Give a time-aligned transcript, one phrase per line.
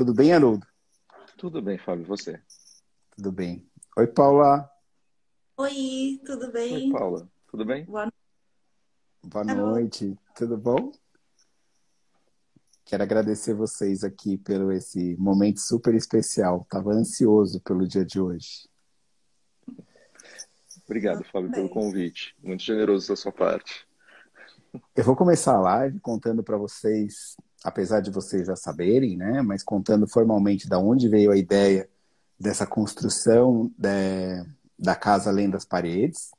[0.00, 0.66] Tudo bem, Haroldo?
[1.36, 2.40] Tudo bem, Fábio, e você?
[3.14, 3.68] Tudo bem.
[3.98, 4.66] Oi, Paula.
[5.58, 6.86] Oi, tudo bem?
[6.86, 7.30] Oi, Paula.
[7.50, 7.84] Tudo bem?
[7.84, 8.10] Boa,
[9.22, 10.18] Boa noite.
[10.34, 10.90] Tudo bom?
[12.86, 16.62] Quero agradecer vocês aqui pelo esse momento super especial.
[16.62, 18.70] Estava ansioso pelo dia de hoje.
[20.86, 22.34] Obrigado, Fábio, pelo convite.
[22.42, 23.86] Muito generoso da sua parte.
[24.96, 29.42] Eu vou começar a live contando para vocês, apesar de vocês já saberem, né?
[29.42, 31.88] Mas contando formalmente da onde veio a ideia
[32.38, 34.46] dessa construção de,
[34.78, 36.30] da casa além das paredes.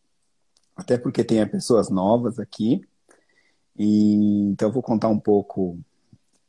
[0.76, 2.82] Até porque tem pessoas novas aqui.
[3.78, 5.80] E então eu vou contar um pouco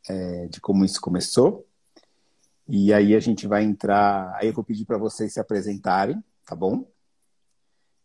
[0.09, 1.67] é, de como isso começou.
[2.69, 4.35] E aí a gente vai entrar.
[4.37, 6.87] Aí eu vou pedir para vocês se apresentarem, tá bom?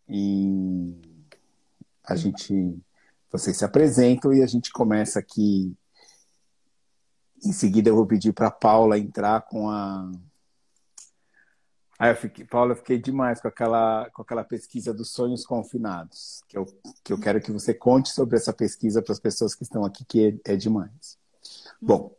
[0.09, 0.95] E
[2.04, 2.78] a gente.
[3.31, 5.76] Vocês se apresentam e a gente começa aqui.
[7.44, 10.12] Em seguida eu vou pedir para Paula entrar com a.
[12.00, 16.44] Aí eu fiquei, Paula, eu fiquei demais com aquela, com aquela pesquisa dos sonhos confinados,
[16.47, 16.66] que eu,
[17.03, 20.06] que eu quero que você conte sobre essa pesquisa para as pessoas que estão aqui,
[20.06, 21.17] que é, é demais.
[21.81, 22.16] Bom,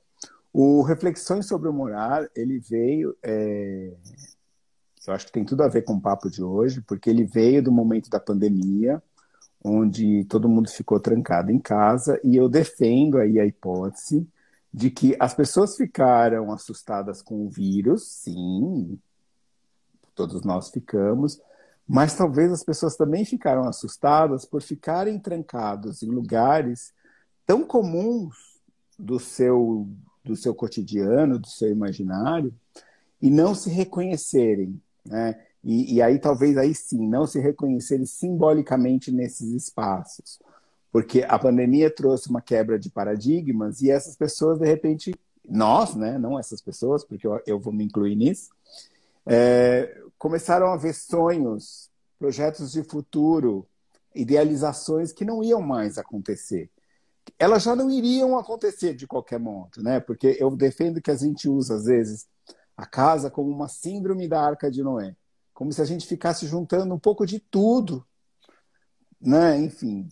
[0.53, 3.93] o Reflexões sobre o Morar, ele veio, é...
[5.07, 7.63] eu acho que tem tudo a ver com o papo de hoje, porque ele veio
[7.63, 9.01] do momento da pandemia,
[9.63, 14.27] onde todo mundo ficou trancado em casa, e eu defendo aí a hipótese
[14.73, 18.99] de que as pessoas ficaram assustadas com o vírus, sim,
[20.15, 21.41] todos nós ficamos,
[21.87, 26.93] mas talvez as pessoas também ficaram assustadas por ficarem trancados em lugares
[27.47, 28.61] tão comuns
[28.99, 29.89] do seu,
[30.23, 32.53] do seu cotidiano, do seu imaginário,
[33.23, 34.79] e não se reconhecerem.
[35.05, 35.41] Né?
[35.65, 40.39] E, e aí, talvez, aí sim, não se reconhecerem simbolicamente nesses espaços.
[40.91, 45.15] Porque a pandemia trouxe uma quebra de paradigmas e essas pessoas, de repente,
[45.49, 48.51] nós, né, não essas pessoas, porque eu, eu vou me incluir nisso,
[49.27, 53.67] é, começaram a ver sonhos, projetos de futuro,
[54.15, 56.71] idealizações que não iam mais acontecer
[57.39, 60.01] elas já não iriam acontecer de qualquer modo, né?
[60.01, 62.27] Porque eu defendo que a gente usa, às vezes,
[62.77, 65.17] a casa como uma síndrome da arca de Noé.
[65.53, 68.07] Como se a gente ficasse juntando um pouco de tudo,
[69.21, 69.59] né?
[69.59, 70.09] Enfim.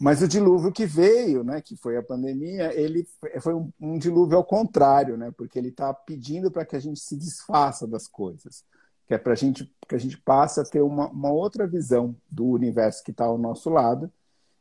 [0.00, 3.06] Mas o dilúvio que veio, né, que foi a pandemia, ele
[3.40, 5.32] foi um, um dilúvio ao contrário, né?
[5.36, 8.64] Porque ele está pedindo para que a gente se desfaça das coisas,
[9.06, 12.46] que é para gente que a gente passe a ter uma, uma outra visão do
[12.46, 14.12] universo que está ao nosso lado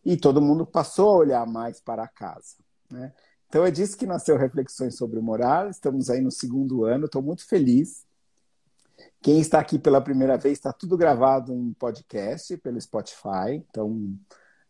[0.03, 2.55] e todo mundo passou a olhar mais para a casa.
[2.89, 3.13] Né?
[3.47, 5.69] Então é disso que nasceu Reflexões sobre Morar.
[5.69, 8.05] Estamos aí no segundo ano, estou muito feliz.
[9.21, 13.63] Quem está aqui pela primeira vez está tudo gravado em podcast pelo Spotify.
[13.69, 14.17] Então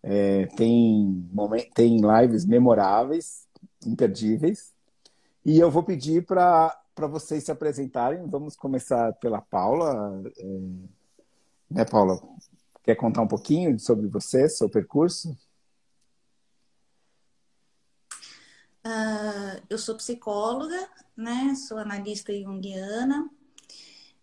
[0.03, 1.29] é, tem,
[1.73, 3.47] tem lives memoráveis,
[3.85, 4.73] imperdíveis.
[5.45, 8.27] E eu vou pedir para vocês se apresentarem.
[8.27, 10.23] Vamos começar pela Paula.
[10.37, 10.43] É,
[11.69, 12.19] né, Paula?
[12.83, 15.37] Quer contar um pouquinho sobre você, seu percurso?
[18.85, 21.53] Uh, eu sou psicóloga, né?
[21.67, 23.29] Sou analista junguiana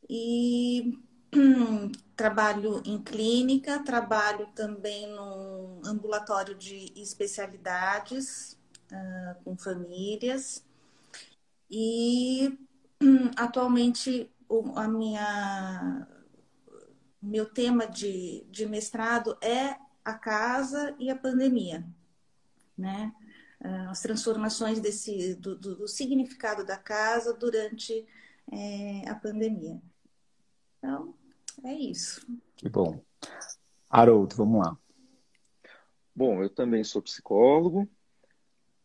[0.09, 0.99] e
[2.17, 8.59] trabalho em clínica, trabalho também no ambulatório de especialidades
[8.93, 10.65] uh, com famílias
[11.71, 12.59] e
[13.37, 14.31] atualmente
[14.77, 16.07] a minha
[17.21, 21.85] meu tema de, de mestrado é a casa e a pandemia,
[22.77, 23.15] né?
[23.65, 28.07] Ah, as transformações desse, do, do, do significado da casa durante
[28.53, 29.81] é, a pandemia.
[30.77, 31.15] Então,
[31.63, 32.27] é isso.
[32.57, 33.01] Que bom.
[33.89, 34.77] Haroldo, vamos lá.
[36.15, 37.89] Bom, eu também sou psicólogo,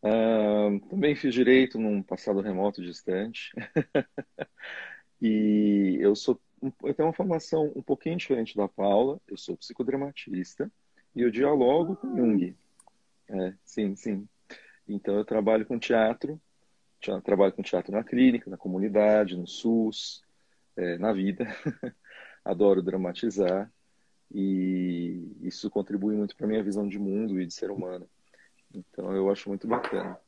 [0.02, 3.52] uh, também fiz direito num passado remoto distante.
[5.22, 6.40] e eu sou
[6.82, 9.18] eu tenho uma formação um pouquinho diferente da Paula.
[9.26, 10.70] Eu sou psicodramatista
[11.14, 12.54] e eu dialogo com Jung.
[13.28, 14.28] É, sim, sim.
[14.86, 16.40] Então eu trabalho com teatro,
[17.24, 20.22] trabalho com teatro na clínica, na comunidade, no SUS,
[20.76, 21.46] é, na vida.
[22.50, 23.70] Adoro dramatizar
[24.32, 28.08] e isso contribui muito para minha visão de mundo e de ser humano.
[28.74, 30.18] Então eu acho muito bacana.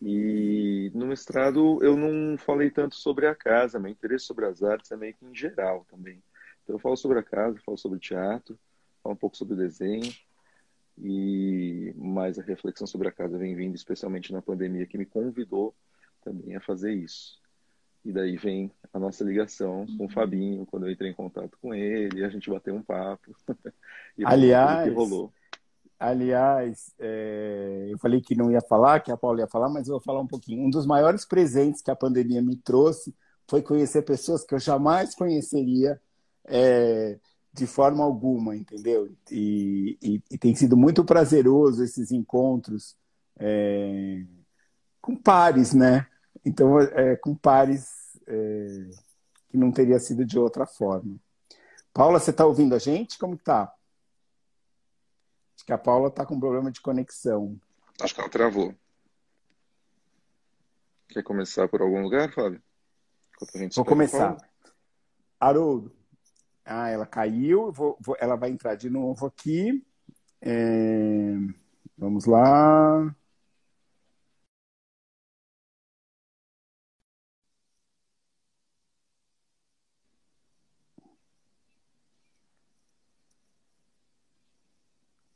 [0.00, 4.90] E no mestrado eu não falei tanto sobre a casa, meu interesse sobre as artes
[4.90, 6.22] é meio que em geral também.
[6.62, 8.58] Então eu falo sobre a casa, falo sobre teatro,
[9.02, 10.12] falo um pouco sobre desenho,
[10.98, 15.74] e mais a reflexão sobre a casa vem vindo, especialmente na pandemia, que me convidou
[16.22, 17.39] também a fazer isso.
[18.04, 20.08] E daí vem a nossa ligação com o uhum.
[20.08, 23.34] Fabinho, quando eu entrei em contato com ele, a gente bateu um papo.
[24.24, 25.32] Aliás, que rolou.
[25.98, 29.94] aliás, é, eu falei que não ia falar, que a Paula ia falar, mas eu
[29.94, 30.64] vou falar um pouquinho.
[30.64, 33.14] Um dos maiores presentes que a pandemia me trouxe
[33.48, 36.00] foi conhecer pessoas que eu jamais conheceria
[36.46, 37.18] é,
[37.52, 39.10] de forma alguma, entendeu?
[39.30, 42.96] E, e, e, tem sido muito prazeroso esses encontros
[43.38, 44.24] é,
[45.00, 46.06] com pares, né?
[46.44, 48.90] Então, é, com pares é,
[49.48, 51.16] que não teria sido de outra forma.
[51.92, 53.18] Paula, você está ouvindo a gente?
[53.18, 53.72] Como está?
[55.56, 57.60] Acho que a Paula está com problema de conexão.
[58.00, 58.74] Acho que ela travou.
[61.08, 62.62] Quer começar por algum lugar, Fábio?
[63.74, 64.36] Vou começar.
[65.38, 65.92] Haroldo.
[66.64, 67.72] Ah, ela caiu.
[67.72, 69.84] Vou, vou, ela vai entrar de novo aqui.
[70.40, 71.34] É,
[71.98, 73.14] vamos lá.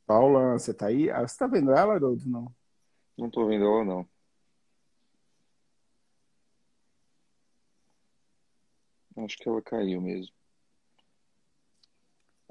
[0.07, 1.11] Paula, você está aí?
[1.11, 2.29] Ah, você está vendo ela, Haroldo?
[2.29, 2.55] Não.
[3.17, 4.09] Não estou vendo ela, não.
[9.25, 10.35] Acho que ela caiu mesmo.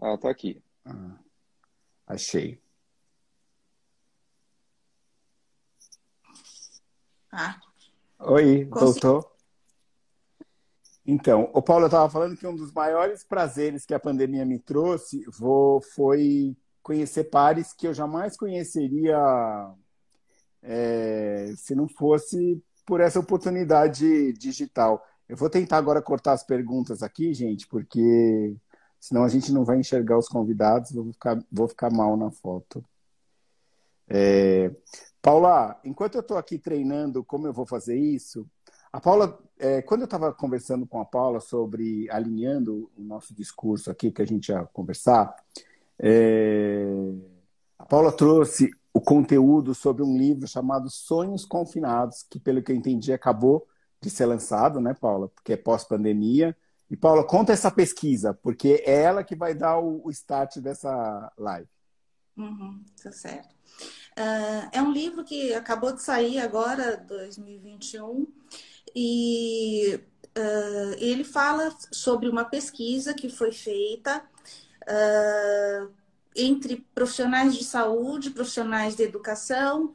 [0.02, 0.64] Ah, tá aqui.
[0.86, 1.20] Ah,
[2.08, 2.62] achei.
[7.32, 7.60] Ah.
[8.20, 9.02] Oi, Consegui.
[9.02, 9.34] voltou?
[11.06, 15.26] Então, o Paulo estava falando que um dos maiores prazeres que a pandemia me trouxe
[15.94, 19.18] foi conhecer pares que eu jamais conheceria
[20.62, 25.04] é, se não fosse por essa oportunidade digital.
[25.28, 28.56] Eu vou tentar agora cortar as perguntas aqui, gente, porque
[29.00, 32.84] senão a gente não vai enxergar os convidados, vou ficar, vou ficar mal na foto.
[34.08, 34.70] É...
[35.22, 38.46] Paula, enquanto eu estou aqui treinando como eu vou fazer isso,
[38.92, 43.90] a Paula, é, quando eu estava conversando com a Paula sobre alinhando o nosso discurso
[43.90, 45.34] aqui, que a gente ia conversar,
[46.00, 46.86] é...
[47.78, 52.76] a Paula trouxe o conteúdo sobre um livro chamado Sonhos Confinados, que, pelo que eu
[52.76, 53.68] entendi, acabou
[54.00, 55.30] de ser lançado, né, Paula?
[55.30, 56.56] Porque é pós-pandemia.
[56.92, 61.68] E, Paula, conta essa pesquisa, porque é ela que vai dar o, start dessa live.
[62.38, 63.56] Uhum, tá certo.
[64.16, 68.28] Uh, é um livro que acabou de sair agora, 2021,
[68.96, 70.00] e
[70.38, 74.24] uh, ele fala sobre uma pesquisa que foi feita
[74.88, 75.92] uh,
[76.36, 79.94] entre profissionais de saúde, profissionais de educação,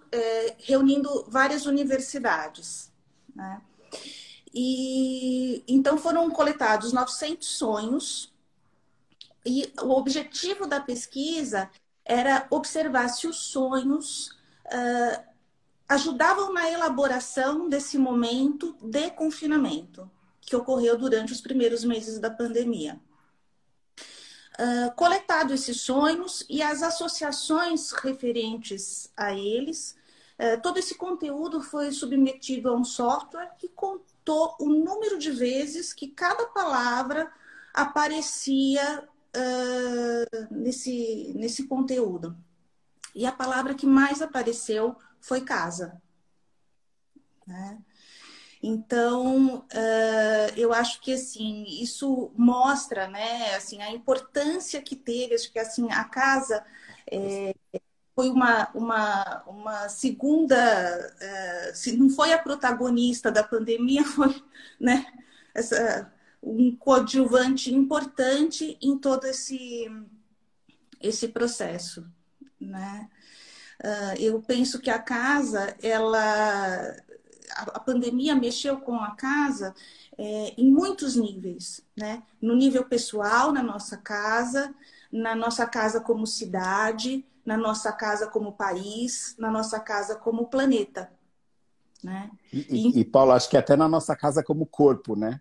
[0.59, 2.93] reunindo várias universidades.
[3.35, 3.61] Né?
[4.55, 8.33] E então foram coletados 900 sonhos
[9.45, 11.71] e o objetivo da pesquisa
[12.05, 14.29] era observar se os sonhos
[14.67, 15.23] uh,
[15.89, 22.99] ajudavam na elaboração desse momento de confinamento que ocorreu durante os primeiros meses da pandemia.
[24.97, 29.95] Coletado esses sonhos e as associações referentes a eles,
[30.37, 35.93] uh, todo esse conteúdo foi submetido a um software que contou o número de vezes
[35.93, 37.33] que cada palavra
[37.73, 42.37] aparecia uh, nesse, nesse conteúdo.
[43.15, 46.03] E a palavra que mais apareceu foi casa.
[47.47, 47.79] Né?
[48.63, 55.53] Então, uh, eu acho que assim isso mostra, né, assim a importância que teve, acho
[55.53, 56.65] que assim a casa
[57.11, 57.55] é,
[58.19, 64.43] foi uma, uma, uma segunda, uh, se não foi a protagonista da pandemia, foi
[64.81, 65.07] né,
[65.55, 66.13] essa,
[66.43, 69.89] um coadjuvante importante em todo esse,
[71.01, 72.05] esse processo.
[72.61, 73.09] Né?
[73.81, 76.97] Uh, eu penso que a casa, ela,
[77.55, 79.75] a, pandemia mexeu com a casa
[80.17, 82.23] é, em muitos níveis, né?
[82.41, 84.75] No nível pessoal, na nossa casa,
[85.11, 91.11] na nossa casa como cidade, na nossa casa como país, na nossa casa como planeta.
[92.03, 92.31] Né?
[92.53, 95.41] E, e, e, Paulo, acho que até na nossa casa como corpo, né?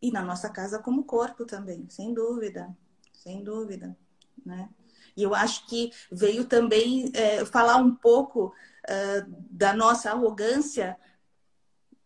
[0.00, 2.74] E na nossa casa como corpo também, sem dúvida,
[3.12, 3.96] sem dúvida,
[4.44, 4.68] né?
[5.16, 8.54] E eu acho que veio também é, falar um pouco
[8.88, 10.96] é, da nossa arrogância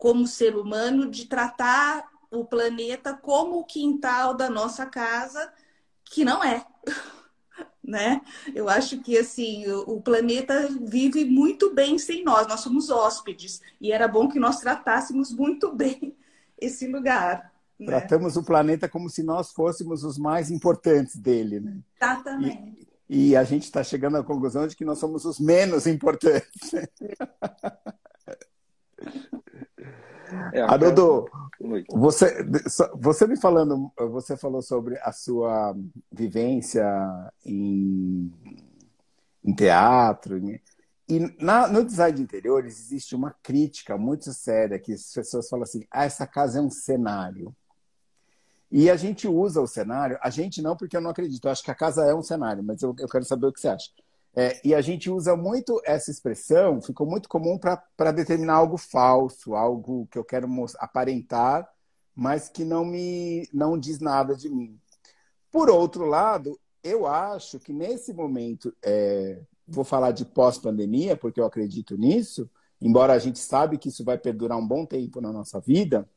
[0.04, 5.50] como ser humano de tratar o planeta como o quintal da nossa casa,
[6.04, 6.62] que não é.
[7.82, 8.20] né?
[8.54, 13.92] Eu acho que assim, o, planeta vive muito bem sem nós, nós somos hóspedes e
[13.92, 16.14] era bom que nós tratássemos muito bem
[16.60, 17.50] esse lugar.
[17.80, 17.86] Né?
[17.86, 21.78] Tratamos o planeta como se nós fôssemos os mais importantes dele, né?
[21.98, 22.86] Exatamente.
[23.08, 26.72] E, e a gente está chegando à conclusão de que nós somos os menos importantes.
[30.52, 31.28] É, Haroldo,
[31.90, 32.44] você,
[32.94, 35.76] você me falando, você falou sobre a sua
[36.10, 36.84] vivência
[37.44, 38.32] em,
[39.44, 40.38] em teatro.
[41.08, 45.64] E na, no design de interiores existe uma crítica muito séria que as pessoas falam
[45.64, 47.54] assim: ah, essa casa é um cenário.
[48.70, 51.44] E a gente usa o cenário, a gente não, porque eu não acredito.
[51.44, 53.60] Eu acho que a casa é um cenário, mas eu, eu quero saber o que
[53.60, 53.88] você acha.
[54.36, 59.54] É, e a gente usa muito essa expressão, ficou muito comum para determinar algo falso,
[59.54, 60.48] algo que eu quero
[60.78, 61.68] aparentar,
[62.14, 64.78] mas que não me não diz nada de mim.
[65.52, 71.46] Por outro lado, eu acho que nesse momento, é, vou falar de pós-pandemia, porque eu
[71.46, 72.50] acredito nisso,
[72.80, 76.08] embora a gente sabe que isso vai perdurar um bom tempo na nossa vida,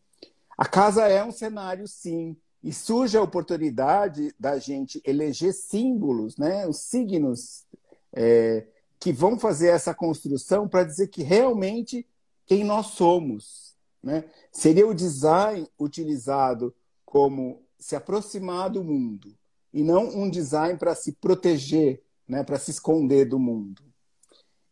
[0.57, 6.67] a casa é um cenário, sim, e surge a oportunidade da gente eleger símbolos, né,
[6.67, 7.65] os signos
[8.13, 8.65] é,
[8.99, 12.05] que vão fazer essa construção para dizer que realmente
[12.45, 13.75] quem nós somos.
[14.01, 14.23] Né?
[14.51, 16.73] Seria o design utilizado
[17.05, 19.33] como se aproximar do mundo
[19.73, 22.43] e não um design para se proteger, né?
[22.43, 23.83] para se esconder do mundo.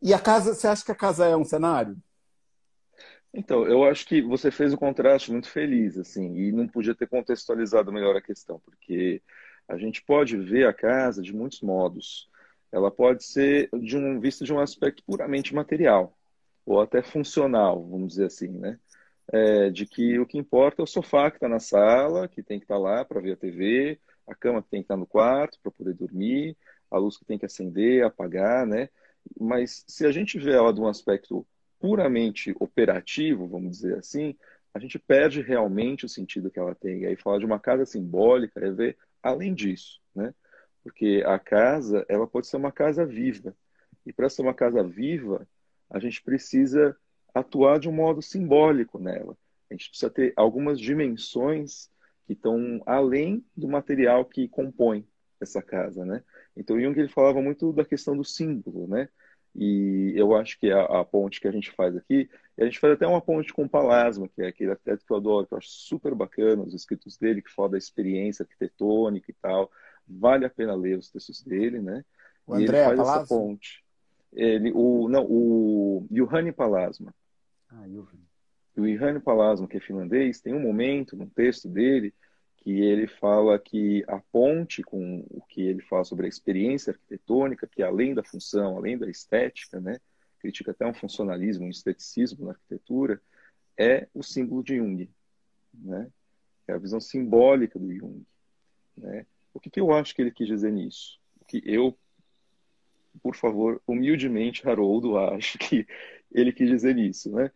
[0.01, 1.97] E a casa, você acha que a casa é um cenário?
[3.33, 7.07] Então, eu acho que você fez o contraste muito feliz, assim, e não podia ter
[7.07, 9.21] contextualizado melhor a questão, porque
[9.67, 12.29] a gente pode ver a casa de muitos modos
[12.75, 16.13] ela pode ser de um, vista de um aspecto puramente material,
[16.65, 18.77] ou até funcional, vamos dizer assim, né?
[19.31, 22.59] É, de que o que importa é o sofá que está na sala, que tem
[22.59, 24.99] que estar tá lá para ver a TV, a cama que tem que estar tá
[24.99, 26.57] no quarto para poder dormir,
[26.91, 28.89] a luz que tem que acender, apagar, né?
[29.39, 31.47] Mas se a gente vê ela de um aspecto
[31.79, 34.35] puramente operativo, vamos dizer assim,
[34.73, 37.03] a gente perde realmente o sentido que ela tem.
[37.03, 40.33] E aí falar de uma casa simbólica é ver além disso, né?
[40.85, 43.57] Porque a casa, ela pode ser uma casa viva.
[44.05, 45.47] E para ser uma casa viva,
[45.89, 46.95] a gente precisa
[47.33, 49.35] atuar de um modo simbólico nela.
[49.67, 51.89] A gente precisa ter algumas dimensões
[52.27, 55.07] que estão além do material que compõe
[55.41, 56.23] essa casa, né?
[56.55, 59.09] Então Jung ele falava muito da questão do símbolo, né?
[59.55, 62.93] E eu acho que a, a, ponte que a gente faz aqui, a gente faz
[62.93, 65.57] até uma ponte com o Palasma, que é aquele arquiteto que eu adoro, que eu
[65.57, 69.71] acho super bacana, os escritos dele, que fala da experiência arquitetônica e tal.
[70.07, 72.03] Vale a pena ler os textos dele, né?
[72.45, 73.23] O e André ele faz Palazzo?
[73.23, 73.83] essa ponte.
[74.33, 77.13] Ele, o, não, o Juhani Palasma.
[77.69, 78.25] Ah, Juhani.
[78.77, 82.13] O Juhani Palasma, que é finlandês, tem um momento no texto dele
[82.57, 87.67] que ele fala que a ponte com o que ele fala sobre a experiência arquitetônica,
[87.67, 89.99] que além da função, além da estética, né,
[90.39, 93.21] critica até um funcionalismo, um esteticismo na arquitetura,
[93.77, 95.09] é o símbolo de Jung,
[95.73, 96.09] né?
[96.67, 98.25] É a visão simbólica do Jung,
[98.97, 99.25] né?
[99.55, 101.17] O que, que eu acho que ele quis dizer nisso?
[101.47, 101.97] Que eu,
[103.23, 105.87] por favor, humildemente, Haroldo, acho que
[106.29, 107.49] ele quis dizer nisso, né?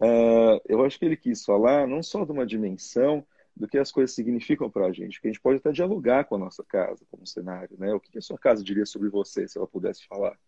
[0.00, 3.90] Uh, eu acho que ele quis falar não só de uma dimensão do que as
[3.90, 7.04] coisas significam para a gente, que a gente pode até dialogar com a nossa casa
[7.10, 7.92] como cenário, né?
[7.92, 10.38] O que a sua casa diria sobre você se ela pudesse falar,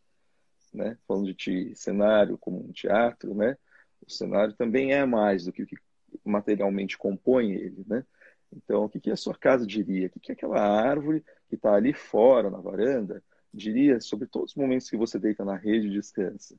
[0.73, 0.97] né?
[1.06, 3.59] Falando de ti, cenário como um teatro, né?
[4.06, 5.76] O cenário também é mais do que o que
[6.25, 8.06] materialmente compõe ele, né?
[8.52, 10.06] Então, o que, que a sua casa diria?
[10.06, 14.56] O que, que aquela árvore que está ali fora, na varanda, diria sobre todos os
[14.56, 16.56] momentos que você deita na rede e descansa?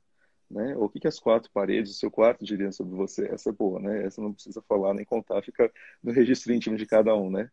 [0.50, 0.76] Né?
[0.78, 3.26] Ou o que, que as quatro paredes do seu quarto diriam sobre você?
[3.32, 4.06] Essa é boa, né?
[4.06, 5.72] Essa não precisa falar nem contar, fica
[6.04, 7.50] no registro íntimo de cada um, né?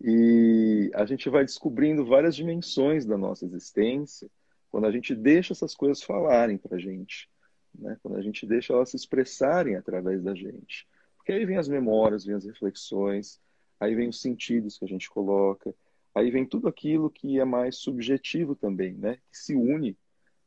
[0.00, 4.30] E a gente vai descobrindo várias dimensões da nossa existência
[4.70, 7.28] quando a gente deixa essas coisas falarem para a gente,
[7.74, 7.98] né?
[8.02, 10.88] Quando a gente deixa elas se expressarem através da gente.
[11.18, 13.38] Porque aí vem as memórias, vem as reflexões,
[13.82, 15.74] aí vem os sentidos que a gente coloca,
[16.14, 19.18] aí vem tudo aquilo que é mais subjetivo também, né?
[19.28, 19.98] Que se une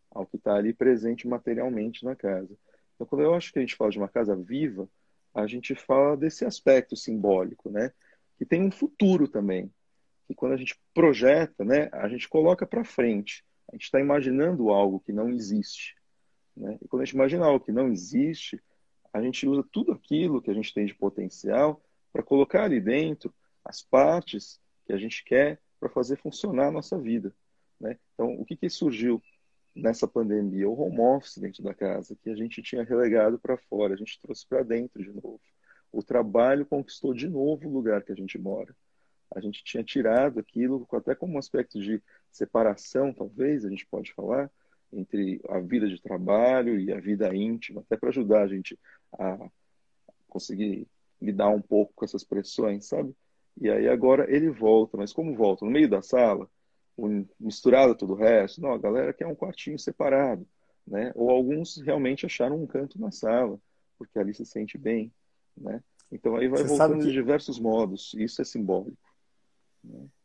[0.10, 2.56] ao que está ali presente materialmente na casa.
[2.96, 4.88] Então, quando eu acho que a gente fala de uma casa viva,
[5.34, 7.92] a gente fala desse aspecto simbólico, né?
[8.38, 9.70] Que tem um futuro também.
[10.27, 11.89] Que quando a gente projeta, né?
[11.92, 13.44] A gente coloca para frente.
[13.70, 15.98] A gente está imaginando algo que não existe.
[16.56, 16.77] Né?
[16.82, 18.63] E quando a gente imagina algo que não existe,
[19.12, 21.82] a gente usa tudo aquilo que a gente tem de potencial
[22.15, 26.98] para colocar ali dentro as partes que a gente quer para fazer funcionar a nossa
[26.98, 27.36] vida.
[27.77, 28.00] Né?
[28.13, 29.22] Então, o que, que surgiu
[29.75, 30.69] nessa pandemia?
[30.69, 34.17] O home office dentro da casa, que a gente tinha relegado para fora, a gente
[34.22, 35.41] trouxe para dentro de novo.
[35.91, 38.74] O trabalho conquistou de novo o lugar que a gente mora.
[39.36, 44.13] A gente tinha tirado aquilo, até como um aspecto de separação, talvez, a gente pode
[44.13, 44.50] falar,
[44.93, 48.79] entre a vida de trabalho e a vida íntima, até para ajudar a gente
[49.19, 49.50] a
[50.29, 50.88] conseguir
[51.25, 53.13] lidar um pouco com essas pressões, sabe?
[53.60, 55.65] E aí agora ele volta, mas como volta?
[55.65, 56.50] No meio da sala,
[57.39, 58.62] misturado a tudo o resto?
[58.62, 60.46] Não, a galera quer um quartinho separado,
[60.86, 61.12] né?
[61.15, 63.60] Ou alguns realmente acharam um canto na sala,
[63.98, 65.12] porque ali se sente bem,
[65.58, 65.82] né?
[66.12, 67.05] Então aí vai Você voltando que...
[67.05, 68.98] de diversos modos, isso é simbólico.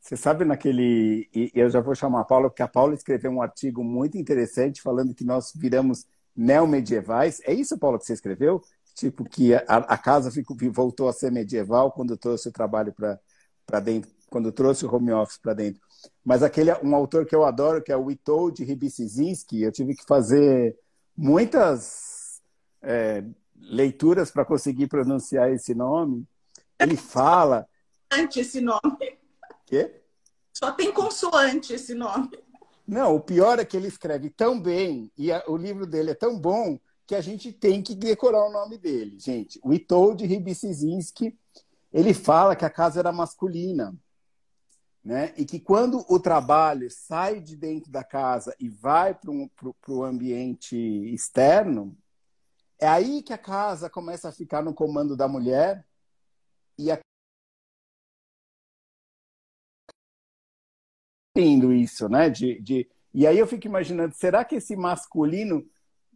[0.00, 1.28] Você sabe naquele.
[1.34, 4.80] E eu já vou chamar a Paula, porque a Paula escreveu um artigo muito interessante
[4.80, 7.40] falando que nós viramos neomedievais.
[7.44, 8.62] É isso, Paula, que você escreveu?
[9.00, 13.80] Tipo, que a, a casa ficou, voltou a ser medieval quando trouxe o trabalho para
[13.80, 15.80] dentro, quando trouxe o home office para dentro.
[16.22, 20.04] Mas aquele um autor que eu adoro, que é o Witold Ribicizinski, eu tive que
[20.04, 20.78] fazer
[21.16, 22.42] muitas
[22.82, 23.24] é,
[23.56, 26.26] leituras para conseguir pronunciar esse nome.
[26.78, 27.66] Ele fala.
[28.36, 29.18] Esse nome.
[29.64, 30.02] Quê?
[30.52, 32.28] Só tem consoante esse nome.
[32.86, 36.14] Não, o pior é que ele escreve tão bem e a, o livro dele é
[36.14, 36.78] tão bom
[37.10, 39.58] que a gente tem que decorar o nome dele, gente.
[39.64, 41.36] O Itold Ribicizinski,
[41.92, 43.92] ele fala que a casa era masculina,
[45.02, 45.34] né?
[45.36, 49.28] E que quando o trabalho sai de dentro da casa e vai para
[49.88, 50.76] o ambiente
[51.12, 51.98] externo,
[52.78, 55.84] é aí que a casa começa a ficar no comando da mulher
[56.78, 57.00] e a
[61.36, 62.30] isso, né?
[62.30, 62.88] De, de...
[63.12, 65.68] E aí eu fico imaginando, será que esse masculino,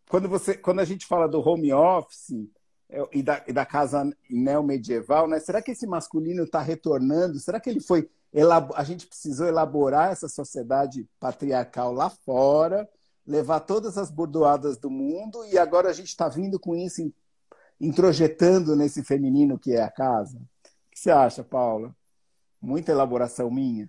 [0.08, 2.48] quando você, quando a gente fala do home office
[2.88, 5.40] é, e da, e da casa neomedieval, né?
[5.40, 7.38] Será que esse masculino está retornando?
[7.38, 8.08] Será que ele foi
[8.74, 12.88] a gente precisou elaborar essa sociedade patriarcal lá fora,
[13.24, 17.12] levar todas as bordoadas do mundo e agora a gente está vindo com isso
[17.80, 20.36] introjetando nesse feminino que é a casa.
[20.38, 21.94] O que você acha, Paula?
[22.60, 23.88] Muita elaboração minha?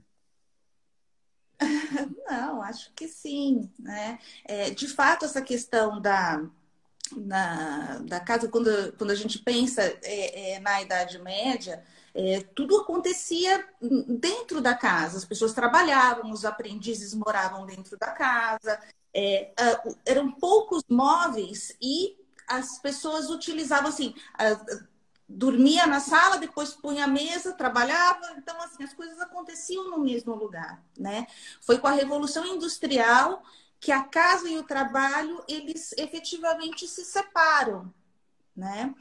[2.28, 3.70] Não, acho que sim.
[3.80, 4.20] Né?
[4.46, 6.44] É, de fato, essa questão da,
[7.16, 11.84] na, da casa, quando, quando a gente pensa é, é, na Idade Média,
[12.14, 15.18] é, tudo acontecia dentro da casa.
[15.18, 18.80] As pessoas trabalhavam, os aprendizes moravam dentro da casa,
[19.14, 19.52] é,
[20.06, 24.14] eram poucos móveis e as pessoas utilizavam assim
[25.28, 28.34] dormia na sala, depois punha a mesa, trabalhava.
[28.38, 31.28] Então, assim, as coisas aconteciam no mesmo lugar, né?
[31.62, 33.44] Foi com a Revolução Industrial
[33.80, 37.94] que a casa e o trabalho, eles efetivamente se separam,
[38.56, 38.96] né?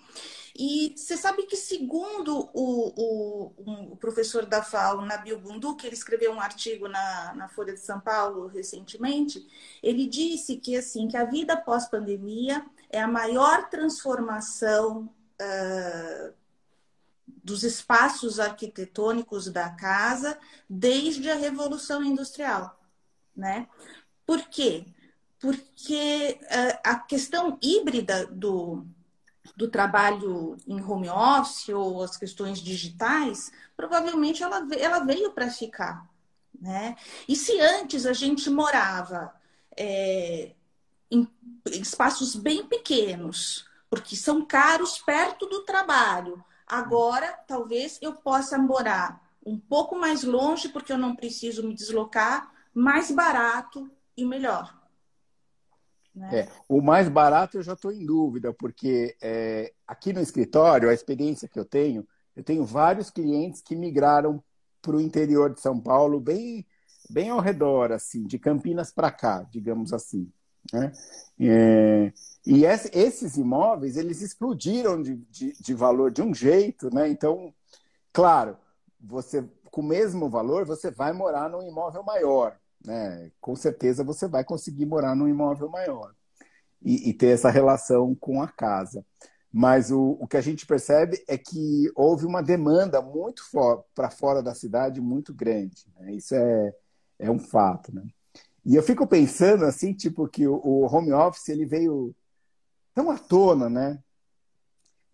[0.56, 5.94] E você sabe que, segundo o, o, o professor da FAO, Nabil Bundu, que ele
[5.94, 9.46] escreveu um artigo na, na Folha de São Paulo recentemente,
[9.82, 15.08] ele disse que, assim, que a vida pós-pandemia é a maior transformação
[15.40, 16.34] uh,
[17.26, 22.80] dos espaços arquitetônicos da casa desde a Revolução Industrial,
[23.36, 23.68] né?
[24.26, 24.86] Por quê?
[25.38, 28.86] Porque uh, a questão híbrida do,
[29.56, 36.08] do trabalho em home office ou as questões digitais, provavelmente ela, ela veio para ficar.
[36.58, 36.96] Né?
[37.28, 39.34] E se antes a gente morava
[39.76, 40.52] é,
[41.10, 41.28] em
[41.66, 46.44] espaços bem pequenos, porque são caros perto do trabalho.
[46.66, 52.52] Agora, talvez eu possa morar um pouco mais longe, porque eu não preciso me deslocar,
[52.74, 54.76] mais barato e melhor.
[56.12, 56.40] Né?
[56.40, 60.94] É, o mais barato eu já estou em dúvida, porque é, aqui no escritório, a
[60.94, 62.04] experiência que eu tenho,
[62.34, 64.42] eu tenho vários clientes que migraram
[64.82, 66.66] para o interior de São Paulo, bem,
[67.08, 70.28] bem ao redor, assim, de Campinas para cá, digamos assim.
[70.72, 70.90] Né?
[71.38, 72.12] É,
[72.46, 77.08] e esses imóveis, eles explodiram de, de, de, valor de um jeito, né?
[77.08, 77.54] Então,
[78.12, 78.56] claro,
[79.00, 83.30] você com o mesmo valor, você vai morar num imóvel maior, né?
[83.40, 86.14] Com certeza você vai conseguir morar num imóvel maior
[86.80, 89.04] e, e ter essa relação com a casa.
[89.52, 93.42] Mas o, o que a gente percebe é que houve uma demanda muito
[93.94, 95.86] para fora da cidade muito grande.
[95.96, 96.12] Né?
[96.14, 96.74] Isso é,
[97.20, 98.02] é um fato, né?
[98.64, 102.14] E eu fico pensando assim, tipo, que o, o home office ele veio
[102.94, 104.02] tão à tona, né?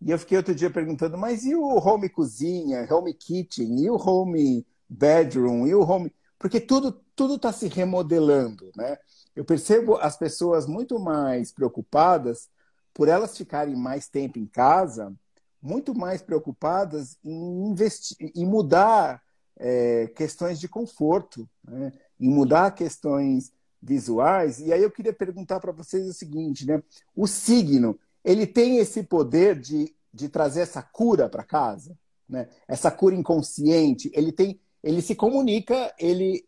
[0.00, 3.96] E eu fiquei outro dia perguntando, mas e o home cozinha, home kitchen, e o
[3.96, 6.12] home bedroom, e o home.
[6.38, 8.96] Porque tudo tudo está se remodelando, né?
[9.36, 12.48] Eu percebo as pessoas muito mais preocupadas
[12.94, 15.14] por elas ficarem mais tempo em casa,
[15.62, 19.22] muito mais preocupadas em investir, em mudar
[19.56, 21.92] é, questões de conforto, né?
[22.18, 24.60] em mudar questões visuais.
[24.60, 26.82] E aí eu queria perguntar para vocês o seguinte, né?
[27.14, 31.96] O signo, ele tem esse poder de, de trazer essa cura para casa,
[32.28, 32.48] né?
[32.68, 36.42] Essa cura inconsciente, ele tem ele se comunica, ele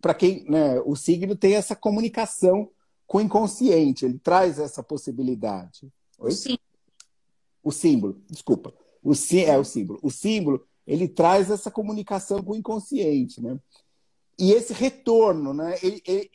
[0.00, 2.68] para quem, né, o signo tem essa comunicação
[3.06, 5.90] com o inconsciente, ele traz essa possibilidade.
[6.18, 6.32] Oi?
[6.32, 6.58] Sim.
[7.62, 8.74] O símbolo, desculpa.
[9.02, 9.98] O sim é o símbolo.
[10.02, 13.58] O símbolo, ele traz essa comunicação com o inconsciente, né?
[14.38, 15.76] E esse retorno, né?
[15.82, 16.30] Ele, ele,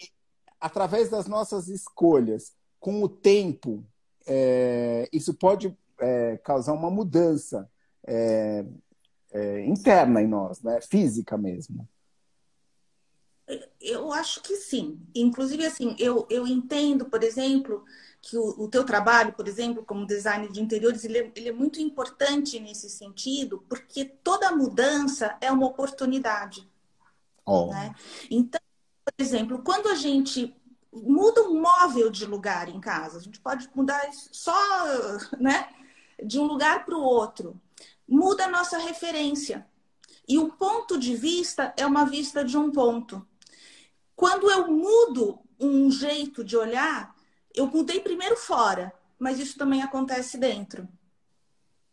[0.59, 3.83] através das nossas escolhas, com o tempo,
[4.25, 7.69] é, isso pode é, causar uma mudança
[8.05, 8.65] é,
[9.31, 10.79] é interna em nós, né?
[10.81, 11.87] Física mesmo.
[13.79, 14.99] Eu acho que sim.
[15.15, 17.85] Inclusive, assim, eu, eu entendo, por exemplo,
[18.21, 21.53] que o, o teu trabalho, por exemplo, como designer de interiores, ele é, ele é
[21.53, 26.69] muito importante nesse sentido, porque toda mudança é uma oportunidade.
[27.45, 27.67] Oh.
[27.67, 27.95] Né?
[28.29, 28.59] Então,
[29.17, 30.55] exemplo, quando a gente
[30.91, 34.01] muda um móvel de lugar em casa, a gente pode mudar
[34.31, 34.55] só
[35.39, 35.69] né,
[36.23, 37.59] de um lugar para o outro,
[38.07, 39.65] muda a nossa referência.
[40.27, 43.25] E um ponto de vista é uma vista de um ponto.
[44.15, 47.15] Quando eu mudo um jeito de olhar,
[47.55, 50.87] eu mudei primeiro fora, mas isso também acontece dentro.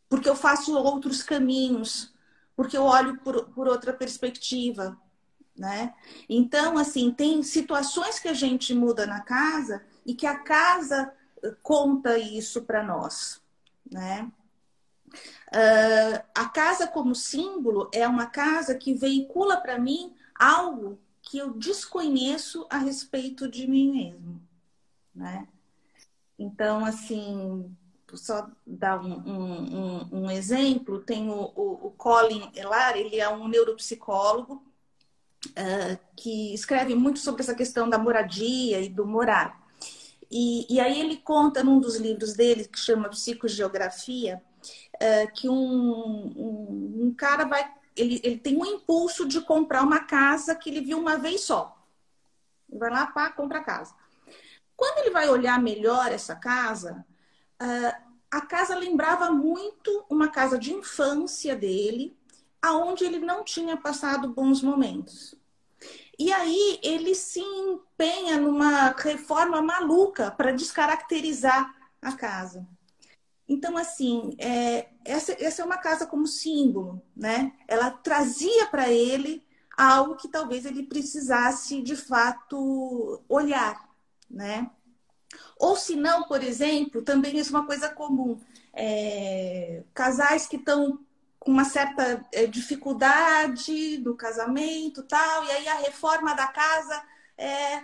[0.09, 2.13] Porque eu faço outros caminhos,
[2.57, 4.99] porque eu olho por, por outra perspectiva,
[5.57, 5.95] né?
[6.29, 11.13] Então, assim, tem situações que a gente muda na casa e que a casa
[11.43, 13.41] eh, conta isso para nós,
[13.91, 14.31] né?
[15.55, 21.53] Uh, a casa como símbolo é uma casa que veicula para mim algo que eu
[21.53, 24.43] desconheço a respeito de mim mesmo,
[25.15, 25.47] né?
[26.37, 27.73] Então, assim,
[28.15, 33.47] só dar um, um, um, exemplo, tem o, o, o, Colin Elar, ele é um
[33.49, 34.63] neuropsicólogo
[35.47, 39.63] uh, que escreve muito sobre essa questão da moradia e do morar.
[40.31, 44.43] E, e aí ele conta num dos livros dele, que chama Psicogeografia,
[44.97, 50.55] uh, que um, um cara vai ele, ele tem um impulso de comprar uma casa
[50.55, 51.77] que ele viu uma vez só.
[52.69, 53.95] Vai lá, pá, compra a casa.
[54.77, 57.05] Quando ele vai olhar melhor essa casa,
[57.63, 62.17] uh, a casa lembrava muito uma casa de infância dele,
[62.65, 65.35] aonde ele não tinha passado bons momentos.
[66.19, 72.67] E aí ele se empenha numa reforma maluca para descaracterizar a casa.
[73.47, 77.53] Então, assim, é, essa, essa é uma casa como símbolo, né?
[77.69, 79.47] Ela trazia para ele
[79.77, 83.91] algo que talvez ele precisasse de fato olhar,
[84.31, 84.71] né?
[85.59, 88.41] Ou se não, por exemplo, também isso é uma coisa comum.
[88.73, 90.99] É, casais que estão
[91.45, 97.03] com uma certa é, dificuldade no casamento tal, e aí a reforma da casa
[97.37, 97.83] é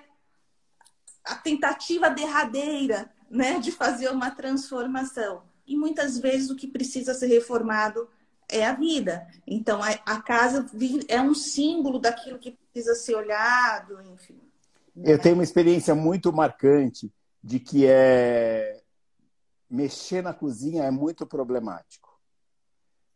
[1.25, 7.29] a tentativa derradeira né, de fazer uma transformação e muitas vezes o que precisa ser
[7.29, 8.09] reformado
[8.49, 9.25] é a vida.
[9.47, 10.67] Então, a, casa
[11.07, 14.37] é um símbolo daquilo que precisa ser olhado, enfim.
[14.97, 18.83] Eu tenho uma experiência muito marcante de que é
[19.71, 22.10] mexer na cozinha é muito problemático.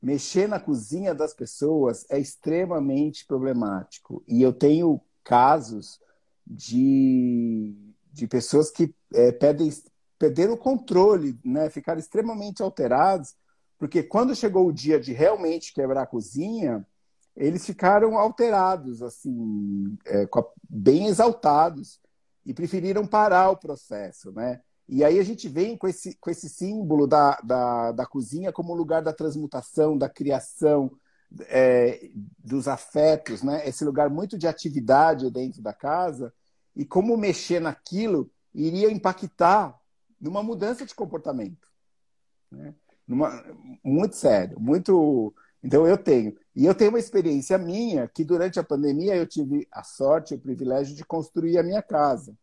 [0.05, 4.23] Mexer na cozinha das pessoas é extremamente problemático.
[4.29, 5.99] E eu tenho casos
[6.47, 7.75] de,
[8.13, 9.73] de pessoas que é, pedem
[10.19, 11.71] perderam o controle, né?
[11.71, 13.35] ficaram extremamente alterados,
[13.79, 16.87] porque quando chegou o dia de realmente quebrar a cozinha,
[17.35, 20.29] eles ficaram alterados, assim, é,
[20.69, 21.99] bem exaltados,
[22.45, 24.61] e preferiram parar o processo, né?
[24.89, 28.75] E aí a gente vem com esse, com esse símbolo da, da, da cozinha como
[28.75, 30.91] lugar da transmutação, da criação,
[31.49, 33.67] é, dos afetos, né?
[33.67, 36.33] Esse lugar muito de atividade dentro da casa
[36.77, 39.79] e como mexer naquilo iria impactar
[40.21, 41.69] numa mudança de comportamento.
[42.51, 42.75] Né?
[43.07, 43.45] Numa,
[43.83, 45.35] muito sério, muito.
[45.63, 46.37] Então eu tenho.
[46.55, 50.41] E eu tenho uma experiência minha que durante a pandemia eu tive a sorte, o
[50.41, 52.37] privilégio de construir a minha casa.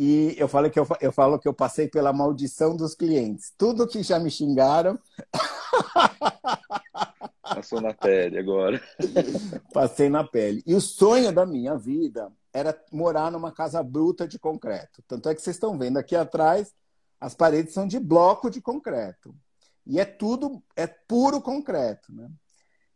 [0.00, 3.52] E eu falo que eu, eu falo que eu passei pela maldição dos clientes.
[3.58, 4.96] Tudo que já me xingaram.
[7.42, 8.80] Passou na pele agora.
[9.74, 10.62] Passei na pele.
[10.64, 15.02] E o sonho da minha vida era morar numa casa bruta de concreto.
[15.08, 16.72] Tanto é que vocês estão vendo aqui atrás,
[17.20, 19.34] as paredes são de bloco de concreto.
[19.84, 22.14] E é tudo, é puro concreto.
[22.14, 22.30] Né?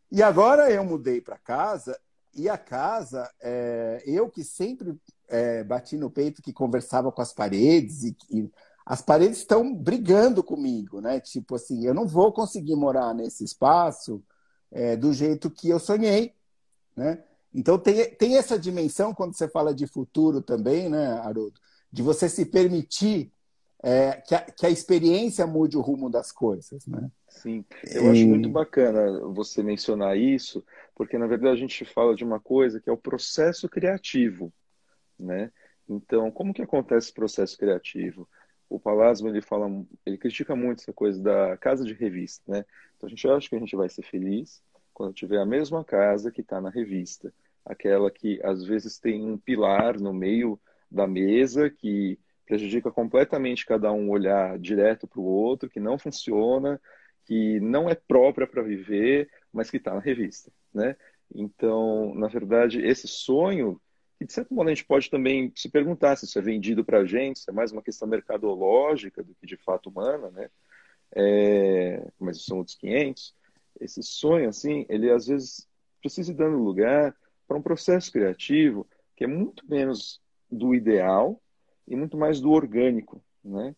[0.09, 1.99] E agora eu mudei para casa,
[2.33, 4.97] e a casa, é, eu que sempre
[5.33, 8.51] é, bati no peito que conversava com as paredes, e, e
[8.85, 11.19] as paredes estão brigando comigo, né?
[11.19, 14.23] Tipo assim, eu não vou conseguir morar nesse espaço
[14.71, 16.33] é, do jeito que eu sonhei,
[16.95, 17.23] né?
[17.51, 21.59] Então tem, tem essa dimensão quando você fala de futuro também, né, Haroldo?
[21.91, 23.31] De você se permitir
[23.81, 27.09] é, que, a, que, a, experiência mude o rumo das coisas, né?
[27.27, 28.09] Sim, eu e...
[28.09, 30.63] acho muito bacana você mencionar isso,
[30.95, 34.53] porque na verdade a gente fala de uma coisa que é o processo criativo,
[35.19, 35.51] né?
[35.87, 38.27] Então, como que acontece esse processo criativo?
[38.69, 39.67] O Palasmo ele fala,
[40.05, 42.65] ele critica muito essa coisa da casa de revista, né?
[42.97, 46.31] Então a gente acha que a gente vai ser feliz quando tiver a mesma casa
[46.31, 47.33] que está na revista
[47.65, 50.59] aquela que às vezes tem um pilar no meio
[50.91, 56.79] da mesa que prejudica completamente cada um olhar direto para o outro, que não funciona,
[57.25, 60.95] que não é própria para viver, mas que está na revista, né?
[61.33, 63.81] Então, na verdade, esse sonho,
[64.23, 66.99] que de certo modo a gente pode também se perguntar se isso é vendido para
[66.99, 70.49] a gente, se é mais uma questão mercadológica do que de fato humana, né?
[71.13, 73.35] É, mas são outros 500.
[73.81, 75.67] Esse sonho, assim, ele às vezes
[75.99, 77.13] precisa ir dando lugar
[77.45, 81.41] para um processo criativo que é muito menos do ideal
[81.85, 83.75] e muito mais do orgânico, né?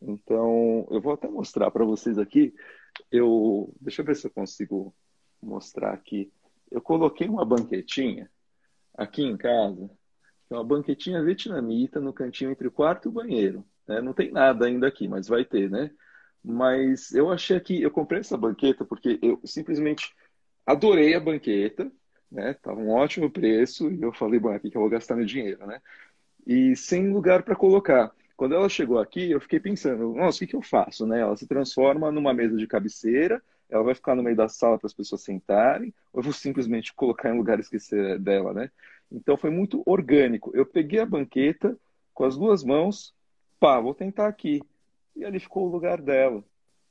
[0.00, 2.54] Então, eu vou até mostrar para vocês aqui.
[3.10, 4.94] Eu, deixa eu ver se eu consigo
[5.42, 6.30] mostrar aqui.
[6.70, 8.30] Eu coloquei uma banquetinha
[8.96, 9.90] aqui em casa,
[10.48, 13.64] que é uma banquetinha vietnamita no cantinho entre o quarto e o banheiro.
[13.86, 14.00] Né?
[14.00, 15.90] Não tem nada ainda aqui, mas vai ter, né?
[16.42, 20.14] Mas eu achei que eu comprei essa banqueta porque eu simplesmente
[20.64, 21.90] adorei a banqueta,
[22.30, 22.54] né?
[22.54, 25.24] Tava um ótimo preço e eu falei, bom, é aqui que eu vou gastar meu
[25.24, 25.80] dinheiro, né?
[26.46, 28.12] E sem lugar para colocar.
[28.36, 31.20] Quando ela chegou aqui, eu fiquei pensando, nossa, o que, que eu faço, né?
[31.20, 34.86] Ela se transforma numa mesa de cabeceira, ela vai ficar no meio da sala para
[34.86, 38.70] as pessoas sentarem, ou eu vou simplesmente colocar em lugar e esquecer dela, né?
[39.10, 40.50] Então foi muito orgânico.
[40.54, 41.76] Eu peguei a banqueta
[42.14, 43.14] com as duas mãos,
[43.58, 44.62] pá, vou tentar aqui.
[45.14, 46.44] E ali ficou o lugar dela,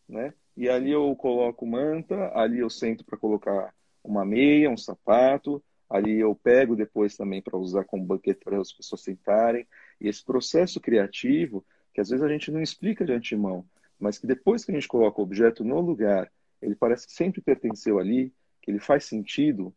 [0.08, 0.34] né?
[0.56, 6.20] E ali eu coloco manta, ali eu sento para colocar uma meia, um sapato, ali
[6.20, 9.68] eu pego depois também para usar como banquete para as pessoas sentarem.
[10.00, 13.66] E esse processo criativo, que às vezes a gente não explica de antemão,
[14.00, 17.42] mas que depois que a gente coloca o objeto no lugar, ele parece que sempre
[17.42, 19.74] pertenceu ali, que ele faz sentido,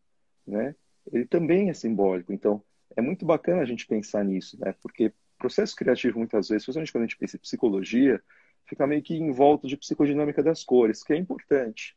[0.47, 0.75] né?
[1.13, 2.33] Ele também é simbólico.
[2.33, 2.63] Então,
[2.97, 4.75] é muito bacana a gente pensar nisso, né?
[4.83, 8.23] Porque processo criativo, muitas vezes, principalmente quando a gente pensa em psicologia,
[8.67, 11.97] fica meio que em volta de psicodinâmica das cores, que é importante,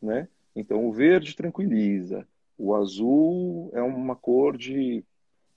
[0.00, 0.28] né?
[0.54, 5.04] Então, o verde tranquiliza, o azul é uma cor de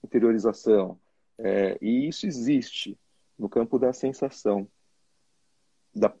[0.02, 0.98] interiorização,
[1.38, 2.98] é, e isso existe
[3.38, 4.66] no campo da sensação,
[5.94, 6.12] da,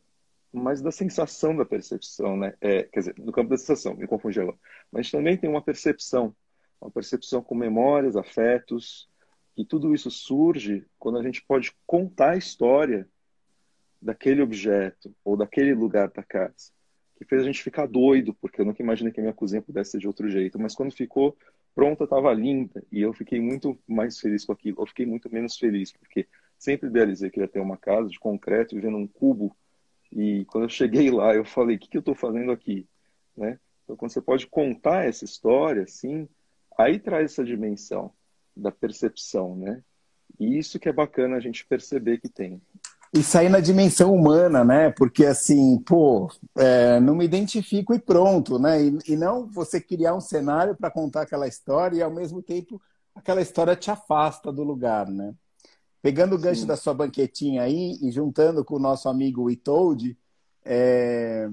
[0.52, 2.54] mas da sensação da percepção, né?
[2.60, 4.56] É, quer dizer, no campo da sensação, me confundi agora.
[4.90, 6.34] Mas também tem uma percepção,
[6.80, 9.08] uma percepção com memórias, afetos,
[9.56, 13.08] e tudo isso surge quando a gente pode contar a história
[14.00, 16.70] daquele objeto ou daquele lugar da casa,
[17.16, 19.92] que fez a gente ficar doido, porque eu nunca imaginei que a minha cozinha pudesse
[19.92, 21.36] ser de outro jeito, mas quando ficou
[21.74, 25.56] pronta, estava linda, e eu fiquei muito mais feliz com aquilo, eu fiquei muito menos
[25.56, 29.56] feliz, porque sempre idealizei que ia ter uma casa de concreto vivendo um cubo,
[30.12, 32.86] e quando eu cheguei lá, eu falei, o que, que eu estou fazendo aqui?
[33.36, 33.58] Né?
[33.84, 36.28] Então, quando você pode contar essa história, assim,
[36.78, 38.12] aí traz essa dimensão
[38.56, 39.82] da percepção, né?
[40.38, 42.60] E isso que é bacana a gente perceber que tem.
[43.14, 44.90] E sair na dimensão humana, né?
[44.90, 48.82] Porque assim, pô, é, não me identifico e pronto, né?
[48.82, 52.80] E, e não você criar um cenário para contar aquela história e ao mesmo tempo
[53.14, 55.34] aquela história te afasta do lugar, né?
[56.00, 56.66] Pegando o gancho Sim.
[56.66, 60.16] da sua banquetinha aí e juntando com o nosso amigo Itold,
[60.64, 61.48] é,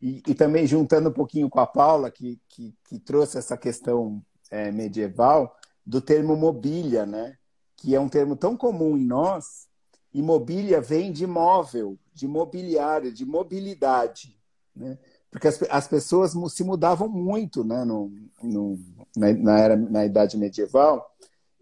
[0.00, 4.22] e, e, também juntando um pouquinho com a Paula, que, que, que trouxe essa questão
[4.50, 7.36] é, medieval, do termo mobília, né?
[7.76, 9.66] que é um termo tão comum em nós,
[10.12, 14.38] e mobília vem de móvel, de mobiliário, de mobilidade.
[14.74, 14.98] Né?
[15.30, 17.84] Porque as, as pessoas se mudavam muito né?
[17.84, 18.78] no, no
[19.16, 21.04] na, na, era, na Idade Medieval,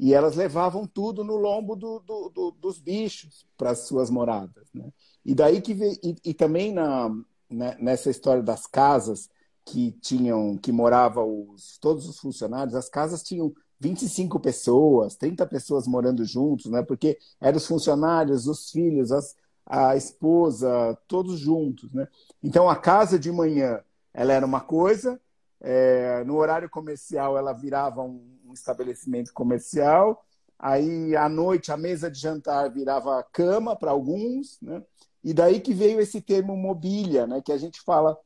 [0.03, 4.67] e elas levavam tudo no lombo do, do, do, dos bichos para as suas moradas.
[4.75, 4.93] Né?
[5.25, 7.09] E daí que e, e também na,
[7.49, 9.31] né, nessa história das casas
[9.65, 15.87] que tinham que moravam os, todos os funcionários, as casas tinham 25 pessoas, 30 pessoas
[15.87, 16.83] morando juntos, né?
[16.83, 22.09] Porque eram os funcionários, os filhos, as, a esposa, todos juntos, né?
[22.43, 23.79] Então a casa de manhã
[24.13, 25.21] ela era uma coisa,
[25.61, 30.25] é, no horário comercial ela virava um, estabelecimento comercial,
[30.59, 34.83] aí à noite a mesa de jantar virava cama para alguns, né?
[35.25, 37.41] E daí que veio esse termo mobília, né?
[37.41, 38.19] Que a gente fala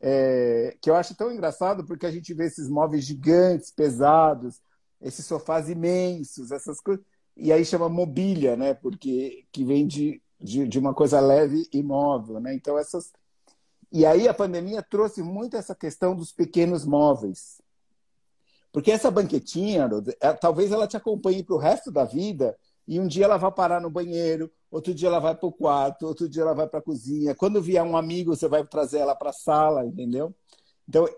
[0.00, 4.60] é, que eu acho tão engraçado porque a gente vê esses móveis gigantes, pesados,
[5.00, 7.04] esses sofás imensos, essas coisas.
[7.36, 8.74] E aí chama mobília, né?
[8.74, 12.54] Porque que vem de, de, de, uma coisa leve e móvel, né?
[12.54, 13.12] Então essas
[13.90, 17.60] e aí a pandemia trouxe muito essa questão dos pequenos móveis.
[18.74, 19.88] Porque essa banquetinha,
[20.20, 22.58] é, talvez ela te acompanhe para o resto da vida
[22.88, 26.04] e um dia ela vai parar no banheiro, outro dia ela vai para o quarto,
[26.04, 27.36] outro dia ela vai para a cozinha.
[27.36, 30.34] Quando vier um amigo, você vai trazer ela para a sala, entendeu?
[30.88, 31.08] Então,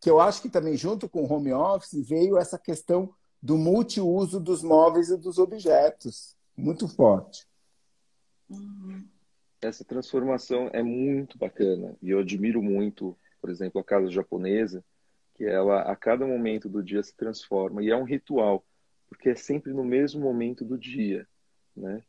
[0.00, 3.12] que eu acho que também junto com o home office veio essa questão
[3.42, 6.34] do multiuso dos móveis e dos objetos.
[6.56, 7.46] Muito forte.
[8.48, 9.06] Uhum.
[9.60, 14.82] Essa transformação é muito bacana e eu admiro muito, por exemplo, a casa japonesa,
[15.34, 18.64] que ela a cada momento do dia se transforma e é um ritual,
[19.08, 21.26] porque é sempre no mesmo momento do dia,
[21.76, 22.02] né?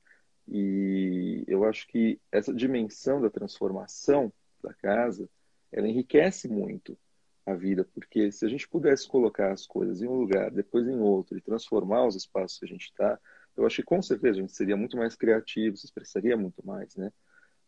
[0.48, 4.32] E eu acho que essa dimensão da transformação
[4.64, 5.28] da casa,
[5.72, 6.98] ela enriquece muito,
[7.46, 11.00] a vida, porque se a gente pudesse colocar as coisas em um lugar, depois em
[11.00, 13.20] outro, e transformar os espaços que a gente está,
[13.56, 16.96] eu acho que com certeza a gente seria muito mais criativo, se expressaria muito mais,
[16.96, 17.12] né?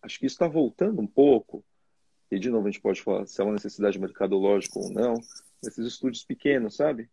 [0.01, 1.63] Acho que isso está voltando um pouco,
[2.31, 5.15] e de novo a gente pode falar se é uma necessidade mercadológica ou não,
[5.63, 7.09] nesses estúdios pequenos, sabe?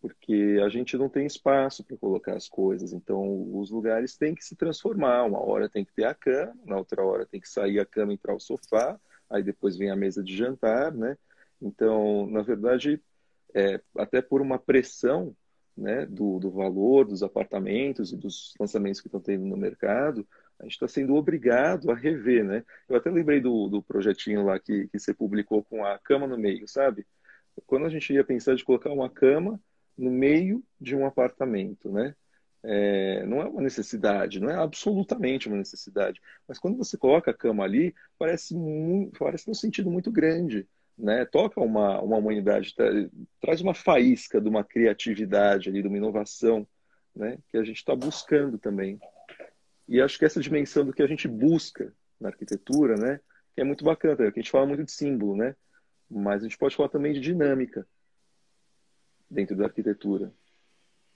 [0.00, 4.44] Porque a gente não tem espaço para colocar as coisas, então os lugares têm que
[4.44, 5.24] se transformar.
[5.24, 8.12] Uma hora tem que ter a cama, na outra hora tem que sair a cama
[8.12, 8.98] e entrar o sofá,
[9.30, 11.16] aí depois vem a mesa de jantar, né?
[11.60, 13.00] Então, na verdade,
[13.54, 15.36] é, até por uma pressão
[15.76, 20.26] né, do, do valor dos apartamentos e dos lançamentos que estão tendo no mercado,
[20.58, 22.64] a gente está sendo obrigado a rever, né?
[22.88, 26.38] Eu até lembrei do, do projetinho lá que, que você publicou com a cama no
[26.38, 27.04] meio, sabe?
[27.66, 29.60] Quando a gente ia pensar de colocar uma cama
[29.96, 32.14] no meio de um apartamento, né?
[32.64, 36.20] É, não é uma necessidade, não é absolutamente uma necessidade.
[36.46, 40.66] Mas quando você coloca a cama ali, parece, muito, parece um sentido muito grande.
[40.96, 41.24] Né?
[41.24, 42.88] Toca uma, uma humanidade, tra
[43.40, 46.66] traz uma faísca de uma criatividade ali, de uma inovação,
[47.16, 47.38] né?
[47.48, 49.00] que a gente está buscando também.
[49.88, 53.18] E acho que essa dimensão do que a gente busca na arquitetura, né?
[53.54, 55.54] que é muito bacana, a gente fala muito de símbolo, né?
[56.14, 57.86] Mas a gente pode falar também de dinâmica
[59.30, 60.32] dentro da arquitetura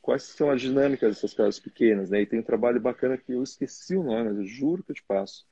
[0.06, 2.20] quais são as dinâmicas dessas casas pequenas, né?
[2.20, 4.94] E tem um trabalho bacana que eu esqueci o nome, mas eu juro que eu
[4.94, 5.44] te passo,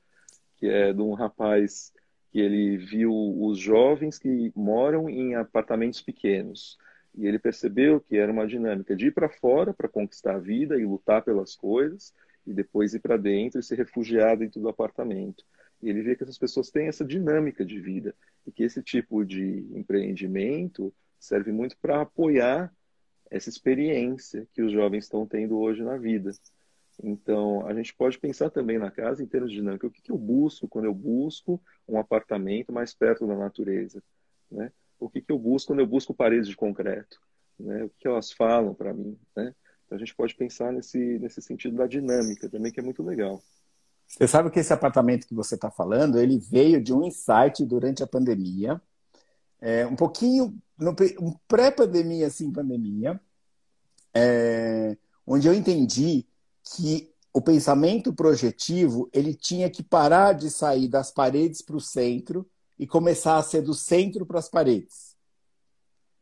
[0.55, 1.91] que é de um rapaz
[2.31, 6.77] que ele viu os jovens que moram em apartamentos pequenos
[7.13, 10.79] e ele percebeu que era uma dinâmica de ir para fora para conquistar a vida
[10.79, 12.13] e lutar pelas coisas
[12.47, 15.43] e depois ir para dentro e se refugiar dentro do apartamento.
[15.81, 19.23] E ele vê que essas pessoas têm essa dinâmica de vida e que esse tipo
[19.25, 22.73] de empreendimento serve muito para apoiar
[23.29, 26.31] essa experiência que os jovens estão tendo hoje na vida.
[27.03, 29.87] Então, a gente pode pensar também na casa em termos de dinâmica.
[29.87, 34.01] O que, que eu busco quando eu busco um apartamento mais perto da natureza?
[34.49, 34.71] Né?
[34.99, 37.19] O que, que eu busco quando eu busco paredes de concreto?
[37.59, 37.83] Né?
[37.83, 39.17] O que, que elas falam para mim?
[39.35, 39.53] Né?
[39.85, 43.41] Então, a gente pode pensar nesse, nesse sentido da dinâmica também, que é muito legal.
[44.07, 48.03] Você sabe que esse apartamento que você está falando, ele veio de um insight durante
[48.03, 48.81] a pandemia,
[49.59, 53.19] é, um pouquinho, no, um pré-pandemia, assim, pandemia,
[54.13, 56.25] é, onde eu entendi
[56.63, 62.49] que o pensamento projetivo ele tinha que parar de sair das paredes para o centro
[62.79, 65.15] e começar a ser do centro para as paredes.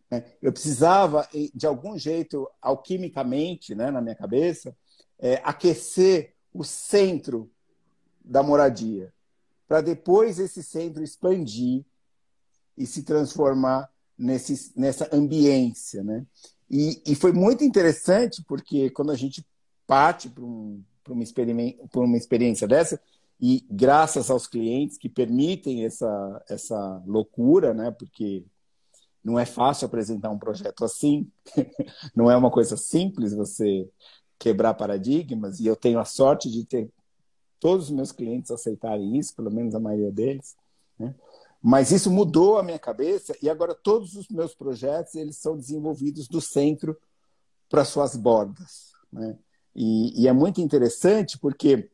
[0.09, 0.23] Né?
[0.41, 4.75] Eu precisava, de algum jeito, alquimicamente, né, na minha cabeça,
[5.19, 7.51] é, aquecer o centro
[8.23, 9.13] da moradia,
[9.67, 11.83] para depois esse centro expandir
[12.77, 16.03] e se transformar nesse, nessa ambiência.
[16.03, 16.25] Né?
[16.69, 19.45] E, e foi muito interessante, porque quando a gente
[19.85, 21.23] parte para um, uma,
[21.95, 22.99] uma experiência dessa,
[23.39, 27.91] e graças aos clientes que permitem essa, essa loucura, né?
[27.91, 28.45] porque
[29.23, 31.29] não é fácil apresentar um projeto assim,
[32.15, 33.89] não é uma coisa simples você
[34.39, 36.89] quebrar paradigmas, e eu tenho a sorte de ter
[37.63, 40.53] todos os meus clientes aceitarem isso, pelo menos a maioria deles.
[40.99, 41.15] Né?
[41.61, 46.27] Mas isso mudou a minha cabeça e agora todos os meus projetos eles são desenvolvidos
[46.27, 46.97] do centro
[47.69, 48.91] para suas bordas.
[49.09, 49.37] Né?
[49.73, 51.89] E, e, é muito interessante porque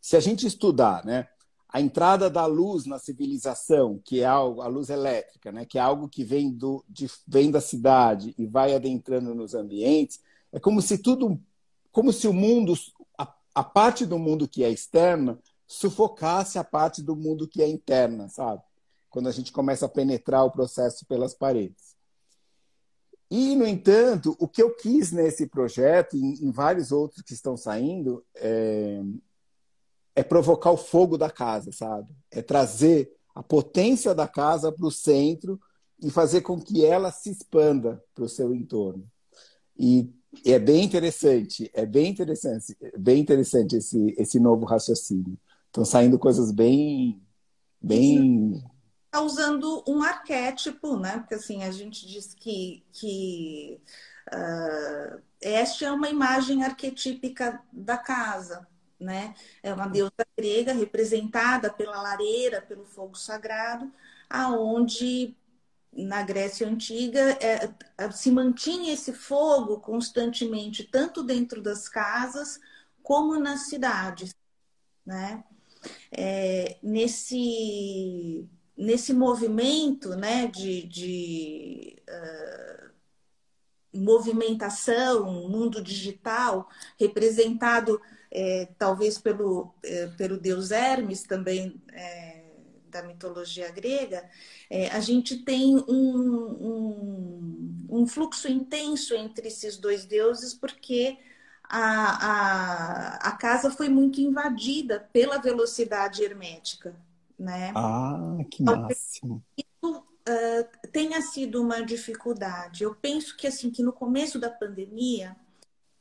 [0.00, 1.26] se a gente estudar né,
[1.68, 5.80] a entrada da luz na civilização, que é algo, a luz elétrica, né, que é
[5.80, 10.20] algo que vem, do, de, vem da cidade e vai adentrando nos ambientes,
[10.52, 11.40] é como se tudo,
[11.90, 12.74] como se o mundo,
[13.54, 18.28] a, parte do mundo que é externa, sufocasse a parte do mundo que é interna,
[18.28, 18.62] sabe?
[19.08, 21.94] Quando a gente começa a penetrar o processo pelas paredes.
[23.30, 27.56] E, no entanto, o que eu quis nesse projeto, e em, vários outros que estão
[27.56, 29.00] saindo, é,
[30.14, 32.14] é provocar o fogo da casa, sabe?
[32.30, 35.60] É trazer a potência da casa para o centro
[36.00, 39.10] e fazer com que ela se expanda para o seu entorno.
[39.76, 40.12] E
[40.44, 45.38] é bem interessante, é bem interessante, bem interessante esse, esse novo raciocínio.
[45.66, 47.20] Estão saindo coisas bem.
[47.80, 48.62] bem...
[49.06, 51.18] Está usando um arquétipo, né?
[51.18, 53.80] Porque assim, a gente diz que, que
[54.32, 58.66] uh, esta é uma imagem arquetípica da casa,
[58.98, 59.34] né?
[59.62, 63.90] É uma deusa grega representada pela lareira, pelo fogo sagrado,
[64.28, 65.36] aonde
[65.96, 72.58] na Grécia Antiga é, se mantinha esse fogo constantemente, tanto dentro das casas
[73.02, 74.34] como nas cidades,
[75.04, 75.44] né?
[76.10, 82.90] é, nesse, nesse movimento né, de, de uh,
[83.92, 86.68] movimentação, mundo digital,
[86.98, 92.33] representado é, talvez pelo, é, pelo deus Hermes, também é,
[92.94, 94.24] da mitologia grega,
[94.70, 96.16] é, a gente tem um,
[96.70, 101.18] um, um, fluxo intenso entre esses dois deuses, porque
[101.64, 101.80] a,
[102.26, 106.94] a, a casa foi muito invadida pela velocidade hermética.
[107.36, 107.72] Né?
[107.74, 109.44] Ah, que máximo!
[109.58, 112.84] Isso uh, tenha sido uma dificuldade.
[112.84, 115.36] Eu penso que assim que no começo da pandemia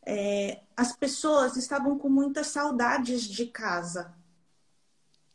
[0.06, 4.14] é, as pessoas estavam com muitas saudades de casa,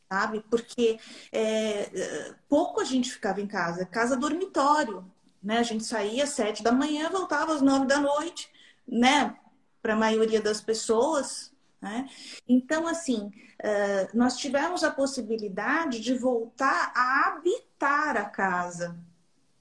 [0.09, 0.43] sabe?
[0.51, 0.99] Porque
[1.31, 5.05] é, pouco a gente ficava em casa, casa dormitório,
[5.43, 5.59] né?
[5.59, 8.51] A gente saía às sete da manhã, voltava às nove da noite,
[8.87, 9.37] né?
[9.83, 12.09] Para a maioria das pessoas, né?
[12.49, 18.99] Então, assim, uh, nós tivemos a possibilidade de voltar a habitar a casa,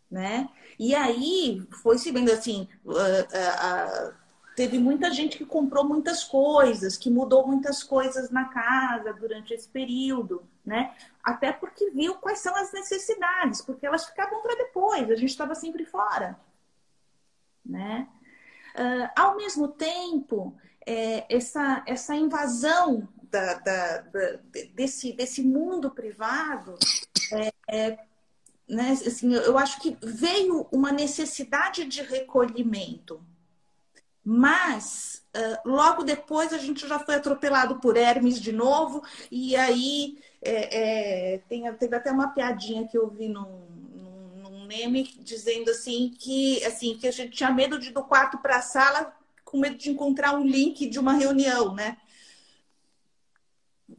[0.09, 0.49] né?
[0.79, 2.67] E aí foi se vendo assim,
[4.57, 9.69] teve muita gente que comprou muitas coisas, que mudou muitas coisas na casa durante esse
[9.69, 10.95] período, né?
[11.23, 15.53] Até porque viu quais são as necessidades, porque elas ficavam para depois, a gente estava
[15.53, 16.39] sempre fora,
[17.63, 18.07] né?
[18.73, 24.39] Uh, ao mesmo tempo, é, essa, essa invasão da, da, da,
[24.73, 26.79] desse, desse mundo privado,
[27.31, 27.99] é, é,
[28.67, 33.21] né, assim, eu acho que veio uma necessidade de recolhimento,
[34.29, 39.01] mas uh, logo depois a gente já foi atropelado por Hermes de novo,
[39.31, 43.65] e aí é, é, tem, teve até uma piadinha que eu vi num,
[43.95, 48.03] num, num, meme dizendo assim que assim que a gente tinha medo de ir do
[48.03, 49.15] quarto para a sala
[49.45, 51.95] com medo de encontrar um link de uma reunião, né?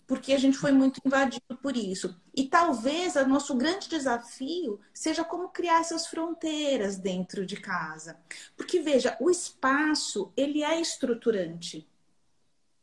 [0.09, 2.19] Porque a gente foi muito invadido por isso.
[2.35, 8.19] E talvez o nosso grande desafio seja como criar essas fronteiras dentro de casa.
[8.57, 11.87] Porque veja, o espaço, ele é estruturante.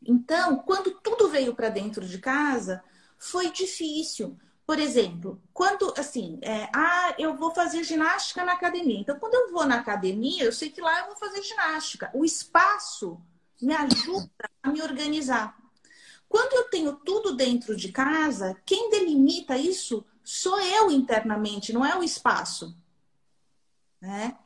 [0.05, 2.83] Então, quando tudo veio para dentro de casa,
[3.17, 4.37] foi difícil.
[4.63, 8.99] Por exemplo, quando assim, é, ah, eu vou fazer ginástica na academia.
[8.99, 12.11] Então, quando eu vou na academia, eu sei que lá eu vou fazer ginástica.
[12.13, 13.19] O espaço
[13.59, 14.29] me ajuda
[14.61, 15.64] a me organizar.
[16.27, 21.97] Quando eu tenho tudo dentro de casa, quem delimita isso sou eu internamente, não é
[21.97, 22.75] o espaço.
[24.01, 24.37] Né?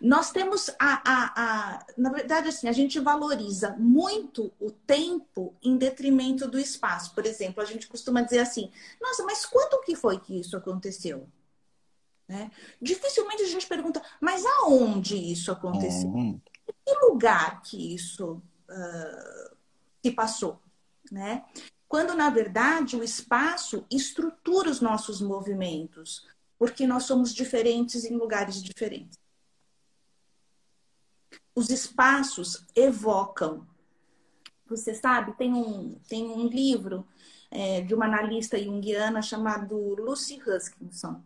[0.00, 5.76] Nós temos a, a, a, Na verdade, assim, a gente valoriza muito o tempo em
[5.76, 7.14] detrimento do espaço.
[7.14, 8.70] Por exemplo, a gente costuma dizer assim:
[9.00, 11.28] nossa, mas quando que foi que isso aconteceu?
[12.28, 12.50] Né?
[12.80, 16.08] Dificilmente a gente pergunta, mas aonde isso aconteceu?
[16.08, 16.40] Uhum.
[16.68, 19.56] Em que lugar que isso uh,
[20.04, 20.60] se passou?
[21.10, 21.44] Né?
[21.88, 26.26] Quando, na verdade, o espaço estrutura os nossos movimentos,
[26.58, 29.18] porque nós somos diferentes em lugares diferentes.
[31.54, 33.66] Os espaços evocam.
[34.66, 37.06] Você sabe, tem um, tem um livro
[37.50, 41.22] é, de uma analista junguiana chamado Lucy Huskinson.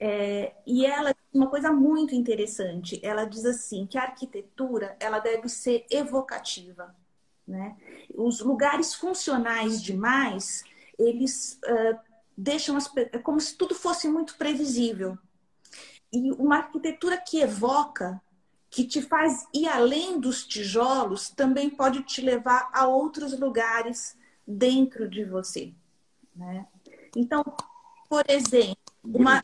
[0.00, 3.00] É, e ela uma coisa muito interessante.
[3.02, 6.94] Ela diz assim que a arquitetura ela deve ser evocativa.
[7.48, 7.74] Né?
[8.14, 10.62] Os lugares funcionais demais,
[10.98, 11.98] eles uh,
[12.36, 15.16] deixam as, é como se tudo fosse muito previsível.
[16.12, 18.20] E uma arquitetura que evoca,
[18.68, 24.14] que te faz ir além dos tijolos, também pode te levar a outros lugares
[24.46, 25.72] dentro de você.
[26.36, 26.66] Né?
[27.16, 27.42] Então,
[28.10, 29.42] por exemplo, uma,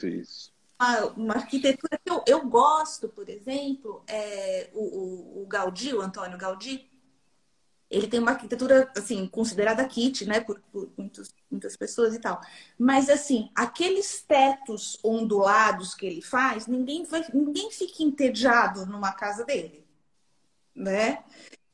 [0.79, 6.03] uma, uma, arquitetura que eu, eu gosto, por exemplo, é o, o, o Gaudí, o
[6.03, 6.91] Antônio Gaudí,
[7.91, 12.41] ele tem uma arquitetura, assim, considerada kit, né, por, por muitos, muitas pessoas e tal.
[12.79, 19.45] Mas, assim, aqueles tetos ondulados que ele faz, ninguém, vai, ninguém fica entediado numa casa
[19.45, 19.85] dele,
[20.75, 21.23] né?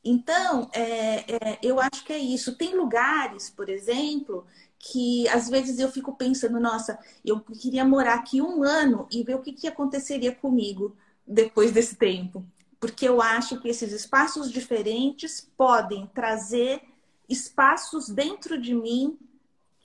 [0.03, 2.57] Então, é, é, eu acho que é isso.
[2.57, 4.45] Tem lugares, por exemplo,
[4.79, 9.35] que às vezes eu fico pensando, nossa, eu queria morar aqui um ano e ver
[9.35, 10.95] o que, que aconteceria comigo
[11.25, 12.45] depois desse tempo
[12.81, 16.81] porque eu acho que esses espaços diferentes podem trazer
[17.29, 19.19] espaços dentro de mim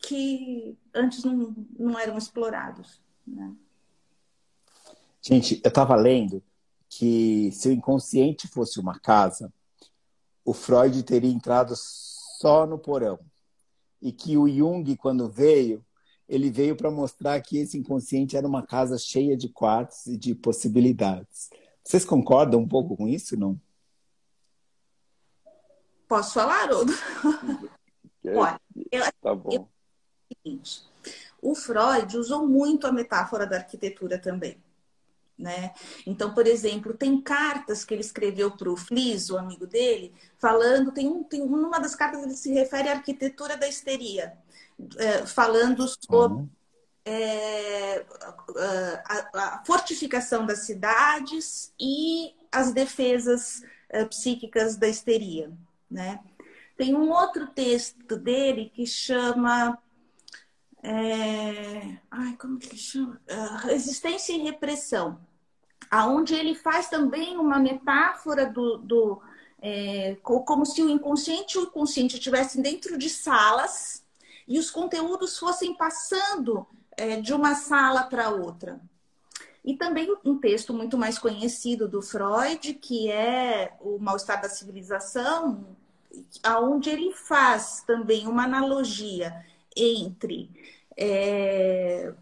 [0.00, 2.98] que antes não, não eram explorados.
[3.26, 3.52] Né?
[5.20, 6.42] Gente, eu estava lendo
[6.88, 9.52] que se o inconsciente fosse uma casa,
[10.42, 13.18] o Freud teria entrado só no porão.
[14.00, 15.84] E que o Jung, quando veio,
[16.26, 20.34] ele veio para mostrar que esse inconsciente era uma casa cheia de quartos e de
[20.34, 21.50] possibilidades.
[21.86, 23.60] Vocês concordam um pouco com isso, não?
[26.08, 26.92] Posso falar, Haroldo?
[28.26, 28.60] Olha,
[28.90, 29.50] eu, tá bom.
[29.52, 29.68] Eu,
[30.28, 30.82] seguinte,
[31.40, 34.60] o Freud usou muito a metáfora da arquitetura também.
[35.38, 35.72] Né?
[36.04, 40.90] Então, por exemplo, tem cartas que ele escreveu para o Flis, o amigo dele, falando,
[40.90, 44.36] tem, um, tem uma das cartas ele se refere à arquitetura da histeria,
[44.96, 46.48] é, falando sobre uhum.
[47.06, 48.04] É,
[49.04, 55.52] a, a, fortificação das cidades e as defesas é, psíquicas da histeria.
[55.88, 56.18] Né?
[56.76, 59.78] Tem um outro texto dele que chama.
[60.82, 63.20] É, ai, como que chama?
[63.62, 65.20] Resistência e repressão,
[65.90, 69.22] aonde ele faz também uma metáfora do, do
[69.60, 74.04] é, como se o inconsciente e o consciente estivessem dentro de salas
[74.46, 76.66] e os conteúdos fossem passando
[76.96, 78.80] é, de uma sala para outra.
[79.64, 85.76] E também um texto muito mais conhecido do Freud, que é o Mal-Estar da Civilização,
[86.42, 89.44] aonde ele faz também uma analogia
[89.76, 90.50] entre
[90.96, 92.14] é,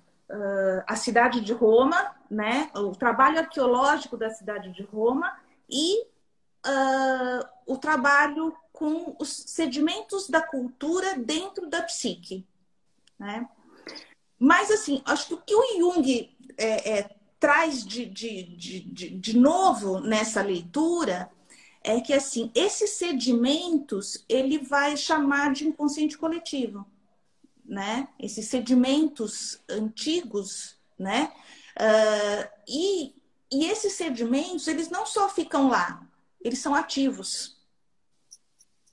[0.87, 5.37] a cidade de Roma, né, o trabalho arqueológico da cidade de Roma
[5.68, 12.45] e uh, o trabalho com os sedimentos da cultura dentro da psique.
[13.18, 13.49] Né?
[14.45, 19.38] Mas, assim, acho que o que o Jung é, é, traz de, de, de, de
[19.38, 21.30] novo nessa leitura
[21.82, 26.84] é que, assim, esses sedimentos ele vai chamar de inconsciente coletivo.
[27.64, 28.07] Né?
[28.20, 31.32] Esses sedimentos antigos, né?
[31.80, 33.14] Uh, e,
[33.51, 36.07] e esses sedimentos, eles não só ficam lá,
[36.42, 37.59] eles são ativos,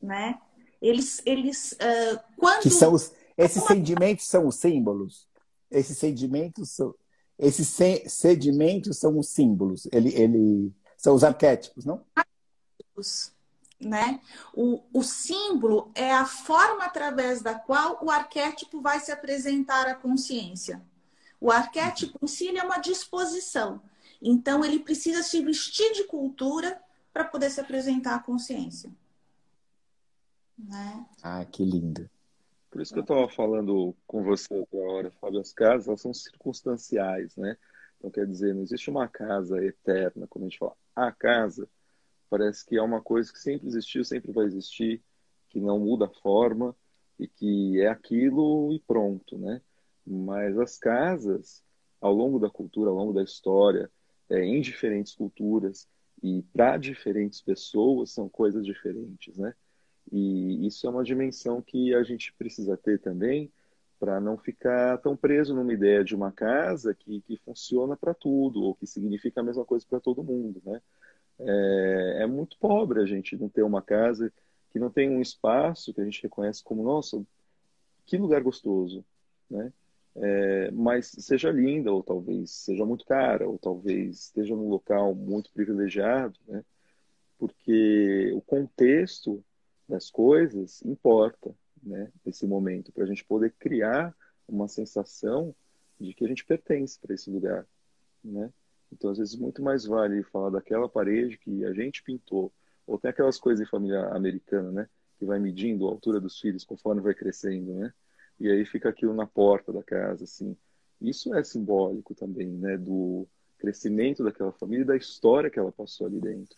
[0.01, 0.39] né?
[0.81, 2.61] Eles, eles uh, quando...
[2.61, 5.29] Que são os, esses sedimentos são os símbolos?
[5.71, 6.93] Esses sedimentos são...
[7.39, 7.75] Esses
[8.07, 12.05] sedimentos são os símbolos, ele, ele são os arquétipos, não?
[12.15, 13.31] Arquétipos,
[13.79, 14.21] né?
[14.53, 19.95] O, o símbolo é a forma através da qual o arquétipo vai se apresentar à
[19.95, 20.81] consciência.
[21.39, 23.81] O arquétipo em si é uma disposição.
[24.21, 26.79] Então, ele precisa se vestir de cultura
[27.11, 28.91] para poder se apresentar à consciência.
[30.55, 31.05] Né?
[31.23, 32.07] Ah, que lindo.
[32.71, 37.35] Por isso que eu estava falando com você agora, Fábio, as casas elas são circunstanciais,
[37.35, 37.57] né?
[37.97, 40.25] Então, quer dizer, não existe uma casa eterna.
[40.25, 41.67] Quando a gente fala a casa,
[42.29, 45.03] parece que é uma coisa que sempre existiu, sempre vai existir,
[45.49, 46.73] que não muda a forma
[47.19, 49.61] e que é aquilo e pronto, né?
[50.07, 51.61] Mas as casas,
[51.99, 53.91] ao longo da cultura, ao longo da história,
[54.29, 55.89] é, em diferentes culturas,
[56.23, 59.53] e para diferentes pessoas são coisas diferentes, né?
[60.11, 63.51] E isso é uma dimensão que a gente precisa ter também
[63.99, 68.63] para não ficar tão preso numa ideia de uma casa que, que funciona para tudo
[68.63, 70.81] ou que significa a mesma coisa para todo mundo, né?
[71.39, 74.31] É, é, muito pobre a gente não ter uma casa
[74.71, 77.23] que não tem um espaço que a gente reconhece como nossa,
[78.05, 79.03] que lugar gostoso,
[79.49, 79.71] né?
[80.15, 85.51] é, mas seja linda, ou talvez seja muito cara, ou talvez esteja num local muito
[85.51, 86.63] privilegiado, né?
[87.37, 89.43] porque o contexto
[89.91, 92.11] das coisas importa né?
[92.25, 94.15] nesse momento, para a gente poder criar
[94.47, 95.53] uma sensação
[95.99, 97.67] de que a gente pertence para esse lugar.
[98.23, 98.51] Né?
[98.91, 102.51] Então, às vezes, muito mais vale falar daquela parede que a gente pintou,
[102.87, 104.89] ou tem aquelas coisas em família americana, né?
[105.17, 107.93] que vai medindo a altura dos filhos conforme vai crescendo, né?
[108.39, 110.57] e aí fica aquilo na porta da casa, assim.
[110.99, 113.27] Isso é simbólico também, né, do
[113.57, 116.57] crescimento daquela família e da história que ela passou ali dentro.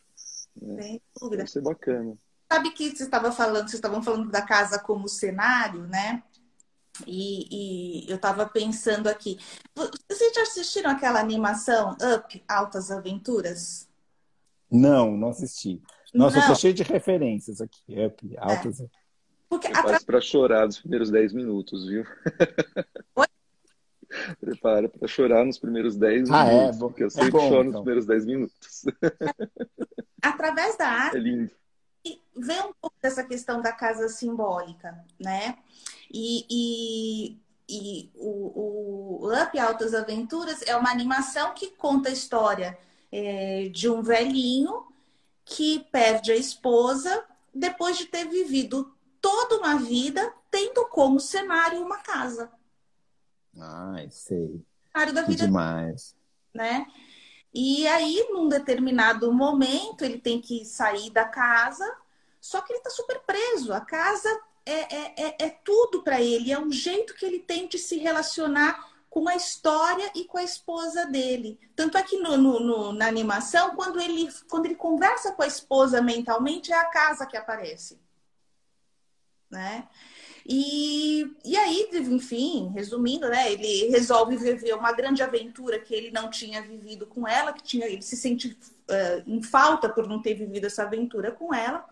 [0.62, 1.00] Né?
[1.30, 2.18] Deve ser bacana.
[2.54, 6.22] Sabe que você estava falando, vocês estavam falando da casa como cenário, né?
[7.08, 9.40] E, e eu estava pensando aqui.
[9.76, 13.90] Vocês já assistiram aquela animação Up Altas Aventuras?
[14.70, 15.82] Não, não assisti.
[16.14, 16.44] Nossa, não.
[16.44, 17.82] eu tô cheio de referências aqui.
[18.06, 18.86] Up, Altas é.
[19.50, 20.06] Porque Prepara atra...
[20.06, 22.04] para chorar nos primeiros 10 minutos, viu?
[23.16, 23.28] Oi?
[24.40, 26.54] Prepara para chorar nos primeiros 10 ah, é?
[26.54, 26.80] minutos, é?
[26.80, 27.72] porque eu é sempre é bom, choro então.
[27.72, 28.84] nos primeiros 10 minutos.
[30.22, 31.63] Através da arte, é lindo.
[32.36, 35.58] Vê um pouco dessa questão da casa simbólica, né?
[36.12, 37.38] E, e,
[37.70, 42.78] e o, o Up Altas Aventuras é uma animação que conta a história
[43.12, 44.88] é, de um velhinho
[45.46, 47.24] que perde a esposa
[47.54, 52.52] depois de ter vivido toda uma vida tendo como cenário uma casa.
[53.58, 54.64] Ai, sei.
[54.92, 55.46] Cenário da vida.
[55.46, 56.16] demais.
[56.54, 56.86] Né?
[57.54, 61.86] E aí, num determinado momento, ele tem que sair da casa,
[62.42, 63.72] só que ele está super preso.
[63.74, 64.30] A casa
[64.66, 67.98] é, é, é, é tudo para ele, é um jeito que ele tem de se
[67.98, 71.60] relacionar com a história e com a esposa dele.
[71.76, 75.48] Tanto é que no, no, no, na animação, quando ele, quando ele conversa com a
[75.48, 78.02] esposa mentalmente, é a casa que aparece
[79.54, 79.88] né?
[80.46, 83.52] E, e aí, enfim, resumindo, né?
[83.52, 87.88] Ele resolve viver uma grande aventura que ele não tinha vivido com ela, que tinha,
[87.88, 91.86] ele se sente uh, em falta por não ter vivido essa aventura com ela.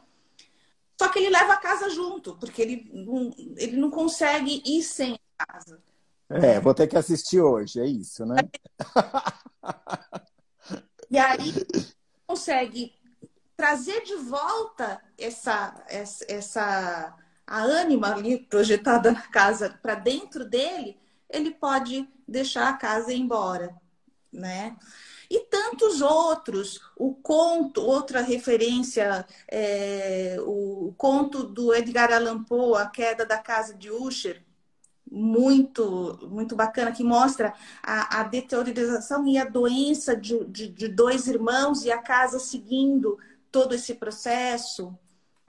[0.99, 5.17] Só que ele leva a casa junto, porque ele não, ele não consegue ir sem
[5.39, 5.81] a casa.
[6.29, 8.35] É, vou ter que assistir hoje, é isso, né?
[11.09, 11.53] e aí
[12.27, 12.93] consegue
[13.57, 17.15] trazer de volta essa, essa, essa
[17.51, 20.97] a ânima ali projetada na casa para dentro dele,
[21.29, 23.75] ele pode deixar a casa e ir embora,
[24.31, 24.77] né?
[25.29, 32.85] E tantos outros, o conto, outra referência, é, o conto do Edgar Allan Poe, A
[32.85, 34.41] Queda da Casa de Usher,
[35.11, 41.27] muito, muito bacana, que mostra a, a deteriorização e a doença de, de, de, dois
[41.27, 43.17] irmãos e a casa seguindo
[43.51, 44.97] todo esse processo.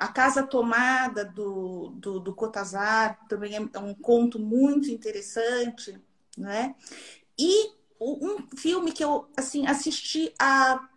[0.03, 5.97] A Casa Tomada, do, do, do Cotazar, também é um conto muito interessante,
[6.37, 6.75] né?
[7.39, 10.89] E um filme que eu, assim, assisti a...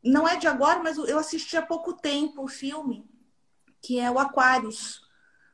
[0.00, 3.04] Não é de agora, mas eu assisti há pouco tempo o filme,
[3.80, 5.02] que é o Aquários,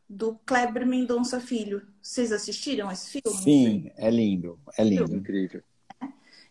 [0.06, 1.88] do Kleber Mendonça Filho.
[2.02, 3.38] Vocês assistiram esse filme?
[3.38, 5.16] Sim, é lindo, é lindo.
[5.16, 5.62] Incrível.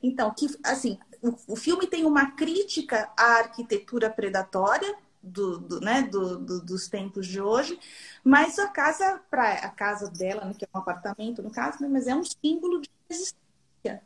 [0.01, 4.97] Então, que, assim, o, o, filme tem uma crítica à arquitetura predatória
[5.27, 7.79] do, do né, do, do, dos tempos de hoje,
[8.23, 11.87] mas a casa, pra, a casa dela, né, que é um apartamento no caso, né,
[11.87, 14.01] mas é um símbolo de resistência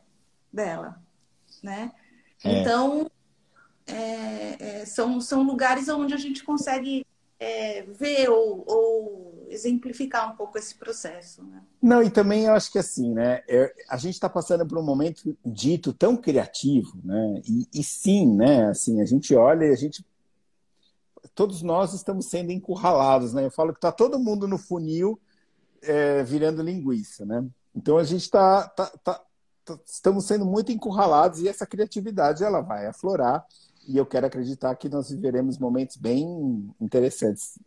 [0.52, 1.00] dela,
[1.62, 1.92] né?
[2.44, 2.60] É.
[2.60, 3.10] Então,
[3.86, 7.06] é, é, são, são lugares onde a gente consegue
[7.42, 11.42] é, ver ou, ou, exemplificar um pouco esse processo.
[11.42, 11.60] Né?
[11.82, 13.42] Não, e também eu acho que assim, né?
[13.48, 17.42] É, a gente está passando por um momento dito tão criativo, né?
[17.44, 18.68] E, e, sim, né?
[18.68, 20.04] Assim, a gente olha e a gente.
[21.34, 23.46] Todos nós estamos sendo encurralados, né?
[23.46, 25.18] Eu falo que está todo mundo no funil
[25.82, 27.44] é, virando linguiça, né?
[27.74, 28.68] Então a gente está.
[28.68, 29.20] Tá, tá,
[29.64, 33.46] tá, estamos sendo muito encurralados e essa criatividade ela vai aflorar
[33.86, 37.58] e eu quero acreditar que nós viveremos momentos bem interessantes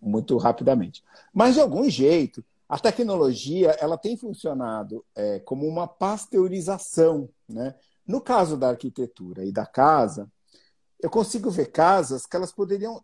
[0.00, 1.02] muito rapidamente.
[1.32, 7.74] Mas de algum jeito, a tecnologia ela tem funcionado é, como uma pasteurização, né?
[8.06, 10.28] No caso da arquitetura e da casa,
[11.00, 13.02] eu consigo ver casas que elas poderiam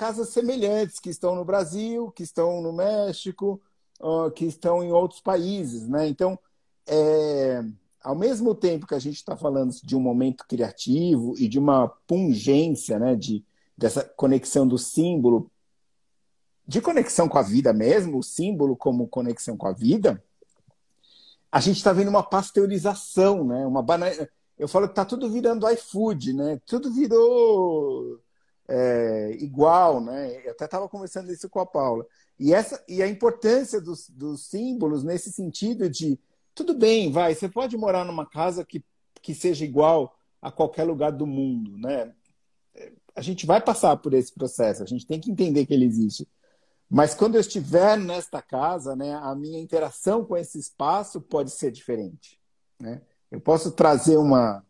[0.00, 3.60] casas semelhantes que estão no Brasil, que estão no México,
[4.34, 6.08] que estão em outros países, né?
[6.08, 6.38] Então,
[6.86, 7.62] é,
[8.02, 11.86] ao mesmo tempo que a gente está falando de um momento criativo e de uma
[12.06, 13.44] pungência, né, de,
[13.76, 15.50] dessa conexão do símbolo,
[16.66, 20.24] de conexão com a vida mesmo, o símbolo como conexão com a vida,
[21.52, 24.06] a gente está vendo uma pasteurização, né, uma bana...
[24.58, 26.60] Eu falo que está tudo virando iFood, né?
[26.66, 28.20] Tudo virou
[28.70, 30.40] é, igual, né?
[30.46, 32.06] Eu até estava conversando isso com a Paula.
[32.38, 36.18] E, essa, e a importância dos, dos símbolos nesse sentido de
[36.54, 38.84] tudo bem, vai, você pode morar numa casa que,
[39.20, 42.12] que seja igual a qualquer lugar do mundo, né?
[43.14, 46.28] A gente vai passar por esse processo, a gente tem que entender que ele existe.
[46.88, 51.72] Mas quando eu estiver nesta casa, né, a minha interação com esse espaço pode ser
[51.72, 52.38] diferente.
[52.78, 53.02] Né?
[53.30, 54.64] Eu posso trazer uma,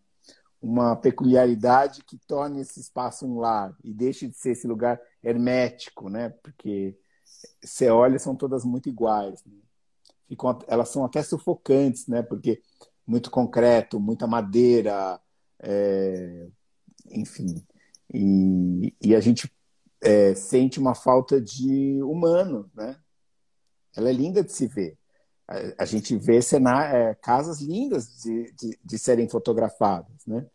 [0.61, 6.09] uma peculiaridade que torne esse espaço um lar e deixe de ser esse lugar hermético,
[6.09, 6.31] né?
[6.43, 6.97] porque
[7.63, 9.43] você olha, são todas muito iguais.
[9.45, 9.53] Né?
[10.31, 12.23] ficam, elas são até sufocantes, né?
[12.23, 12.63] Porque
[13.07, 15.21] muito concreto, muita madeira,
[15.59, 16.47] é,
[17.11, 17.67] enfim.
[18.13, 19.53] E, e, a gente
[20.01, 22.97] é, sente uma falta de humano, né?
[23.97, 24.97] Ela é linda de se ver.
[25.79, 30.47] A, gente vê cenário, é, casas lindas de, de, de, serem fotografadas, né?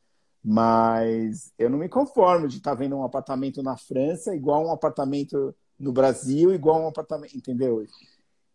[0.41, 5.53] Mas eu não me conformo de estar vendo um apartamento na França igual um apartamento
[5.77, 7.85] no Brasil, igual um apartamento, entendeu?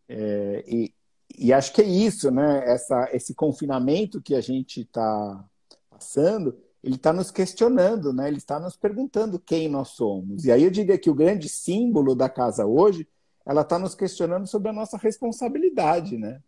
[0.08, 0.94] É, e,
[1.38, 2.64] e acho que é isso, né?
[2.64, 5.44] Essa, esse confinamento que a gente está
[5.90, 8.28] passando, ele está nos questionando, né?
[8.28, 10.44] Ele está nos perguntando quem nós somos.
[10.46, 13.06] E aí eu diria que o grande símbolo da casa hoje,
[13.50, 16.40] ela está nos questionando sobre a nossa responsabilidade, né?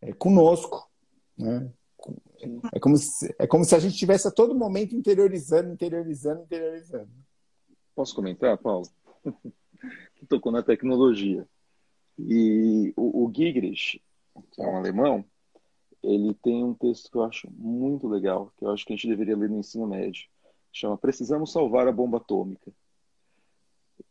[0.00, 0.90] É conosco,
[1.36, 1.70] né?
[2.72, 7.10] É como, se, é como se a gente estivesse a todo momento interiorizando, interiorizando, interiorizando.
[7.94, 8.88] Posso comentar, Paulo?
[10.16, 11.46] que tocou na tecnologia.
[12.18, 13.62] E o, o que
[14.58, 15.22] é um alemão,
[16.02, 19.08] ele tem um texto que eu acho muito legal, que eu acho que a gente
[19.08, 20.30] deveria ler no ensino médio.
[20.72, 22.72] Chama Precisamos Salvar a Bomba Atômica.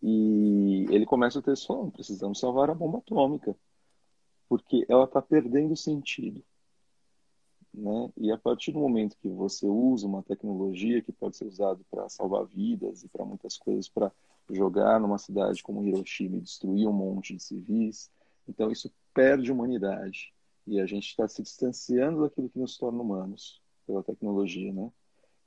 [0.01, 3.55] E ele começa o texto falando: Precisamos salvar a bomba atômica,
[4.49, 6.43] porque ela está perdendo sentido.
[7.73, 8.11] Né?
[8.17, 12.09] E a partir do momento que você usa uma tecnologia que pode ser usada para
[12.09, 14.11] salvar vidas e para muitas coisas, para
[14.49, 18.11] jogar numa cidade como Hiroshima e destruir um monte de civis.
[18.47, 20.33] Então isso perde humanidade
[20.67, 24.91] e a gente está se distanciando daquilo que nos torna humanos pela tecnologia, né?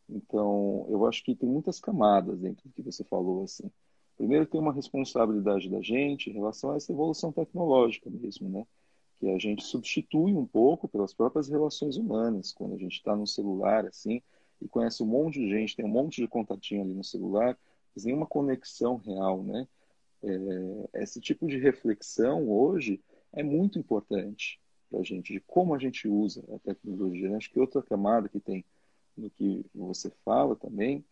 [0.08, 3.70] Então eu acho que tem muitas camadas dentro do que você falou assim.
[4.16, 8.66] Primeiro tem uma responsabilidade da gente em relação a essa evolução tecnológica mesmo, né?
[9.18, 12.52] que a gente substitui um pouco pelas próprias relações humanas.
[12.52, 14.22] Quando a gente está no celular, assim,
[14.60, 17.56] e conhece um monte de gente, tem um monte de contatinho ali no celular,
[17.94, 19.66] mas nenhuma conexão real, né?
[20.22, 23.00] É, esse tipo de reflexão hoje
[23.32, 24.60] é muito importante
[24.90, 27.28] para a gente, de como a gente usa a tecnologia.
[27.28, 27.36] Né?
[27.36, 28.64] Acho que outra camada que tem
[29.16, 31.04] no que você fala também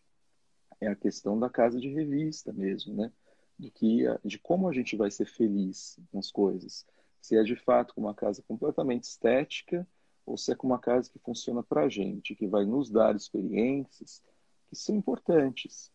[0.82, 3.12] é a questão da casa de revista mesmo, né?
[3.56, 6.84] De, que, de como a gente vai ser feliz nas coisas.
[7.20, 9.86] Se é de fato com uma casa completamente estética
[10.26, 13.14] ou se é com uma casa que funciona para a gente, que vai nos dar
[13.14, 14.22] experiências
[14.68, 15.92] que são importantes,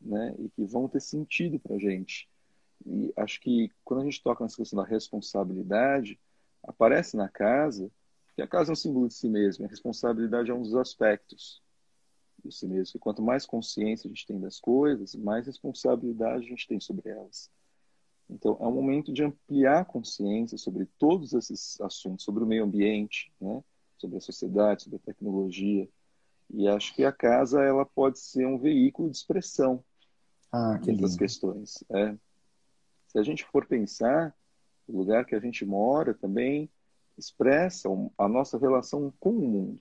[0.00, 0.36] né?
[0.38, 2.28] E que vão ter sentido para a gente.
[2.86, 6.18] E acho que quando a gente toca nessa questão da responsabilidade,
[6.62, 7.90] aparece na casa
[8.36, 11.60] que a casa é um símbolo de si mesmo, a responsabilidade é um dos aspectos
[12.44, 12.96] de si mesmo.
[12.96, 17.10] E quanto mais consciência a gente tem das coisas, mais responsabilidade a gente tem sobre
[17.10, 17.50] elas.
[18.30, 22.64] Então, é um momento de ampliar a consciência sobre todos esses assuntos, sobre o meio
[22.64, 23.62] ambiente, né?
[23.96, 25.88] sobre a sociedade, sobre a tecnologia.
[26.50, 29.82] E acho que a casa ela pode ser um veículo de expressão
[30.52, 31.84] ah, dessas questões.
[31.90, 32.14] É.
[33.08, 34.34] Se a gente for pensar,
[34.86, 36.70] o lugar que a gente mora também
[37.16, 39.80] expressa a nossa relação com o mundo.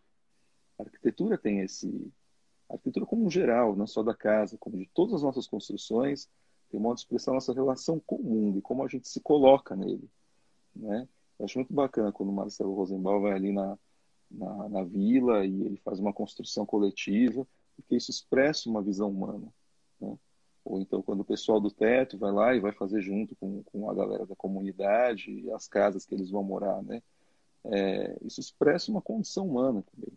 [0.78, 2.12] A arquitetura tem esse.
[2.70, 6.30] A arquitetura, como um geral, não só da casa, como de todas as nossas construções,
[6.70, 9.22] tem um modo de expressar nossa relação com o mundo e como a gente se
[9.22, 10.09] coloca nele.
[10.76, 11.07] Né?
[11.39, 13.78] Eu acho muito bacana quando o Marcelo Rosenbaum vai ali na,
[14.30, 19.47] na, na vila e ele faz uma construção coletiva, porque isso expressa uma visão humana.
[19.99, 20.18] Né?
[20.65, 23.89] Ou então quando o pessoal do teto vai lá e vai fazer junto com, com
[23.89, 27.01] a galera da comunidade e as casas que eles vão morar, né?
[27.63, 30.13] É, isso expressa uma condição humana também,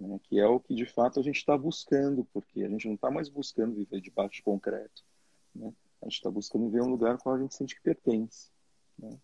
[0.00, 0.18] né?
[0.22, 3.10] que é o que de fato a gente está buscando, porque a gente não está
[3.10, 5.04] mais buscando viver debaixo de concreto,
[5.54, 5.72] né?
[6.02, 8.50] a gente está buscando ver um lugar com qual a gente sente que pertence.
[8.98, 9.18] Né?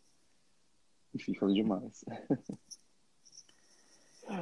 [1.15, 2.05] Enfim, falei demais.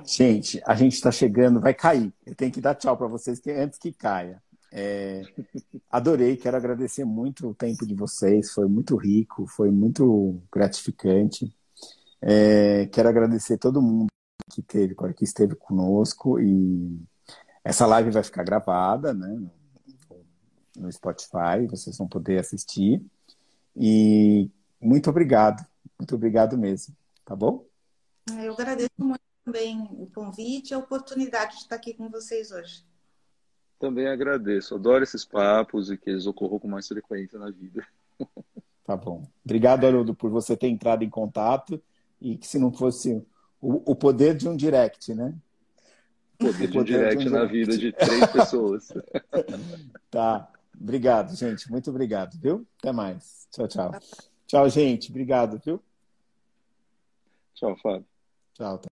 [0.07, 2.13] Gente, a gente está chegando, vai cair.
[2.25, 4.41] Eu tenho que dar tchau para vocês que antes que caia.
[4.73, 5.23] É,
[5.91, 11.53] adorei, quero agradecer muito o tempo de vocês, foi muito rico, foi muito gratificante.
[12.21, 14.12] É, quero agradecer todo mundo
[14.53, 17.01] que teve, que esteve conosco e
[17.65, 19.41] essa live vai ficar gravada, né,
[20.77, 23.03] no, Spotify, vocês vão poder assistir.
[23.75, 24.51] E
[24.81, 25.65] muito obrigado,
[25.99, 26.95] muito obrigado mesmo,
[27.25, 27.65] tá bom?
[28.43, 32.85] Eu agradeço muito também o convite e a oportunidade de estar aqui com vocês hoje.
[33.79, 34.77] Também agradeço.
[34.77, 37.85] Adoro esses papos e que eles ocorram com mais frequência na vida.
[38.85, 39.27] Tá bom.
[39.45, 41.81] Obrigado, Haroldo, por você ter entrado em contato
[42.21, 43.25] e que se não fosse
[43.63, 45.33] o, o poder de um direct, né?
[46.37, 47.53] Poder de um direct de um na direct.
[47.53, 48.89] vida de três pessoas.
[50.11, 50.51] tá.
[50.79, 51.71] Obrigado, gente.
[51.71, 52.67] Muito obrigado, viu?
[52.81, 53.47] Até mais.
[53.53, 53.93] Tchau, tchau.
[54.49, 55.11] Tchau, gente.
[55.11, 55.81] Obrigado, viu?
[57.55, 58.07] Tchau, Fábio.
[58.55, 58.83] Tchau.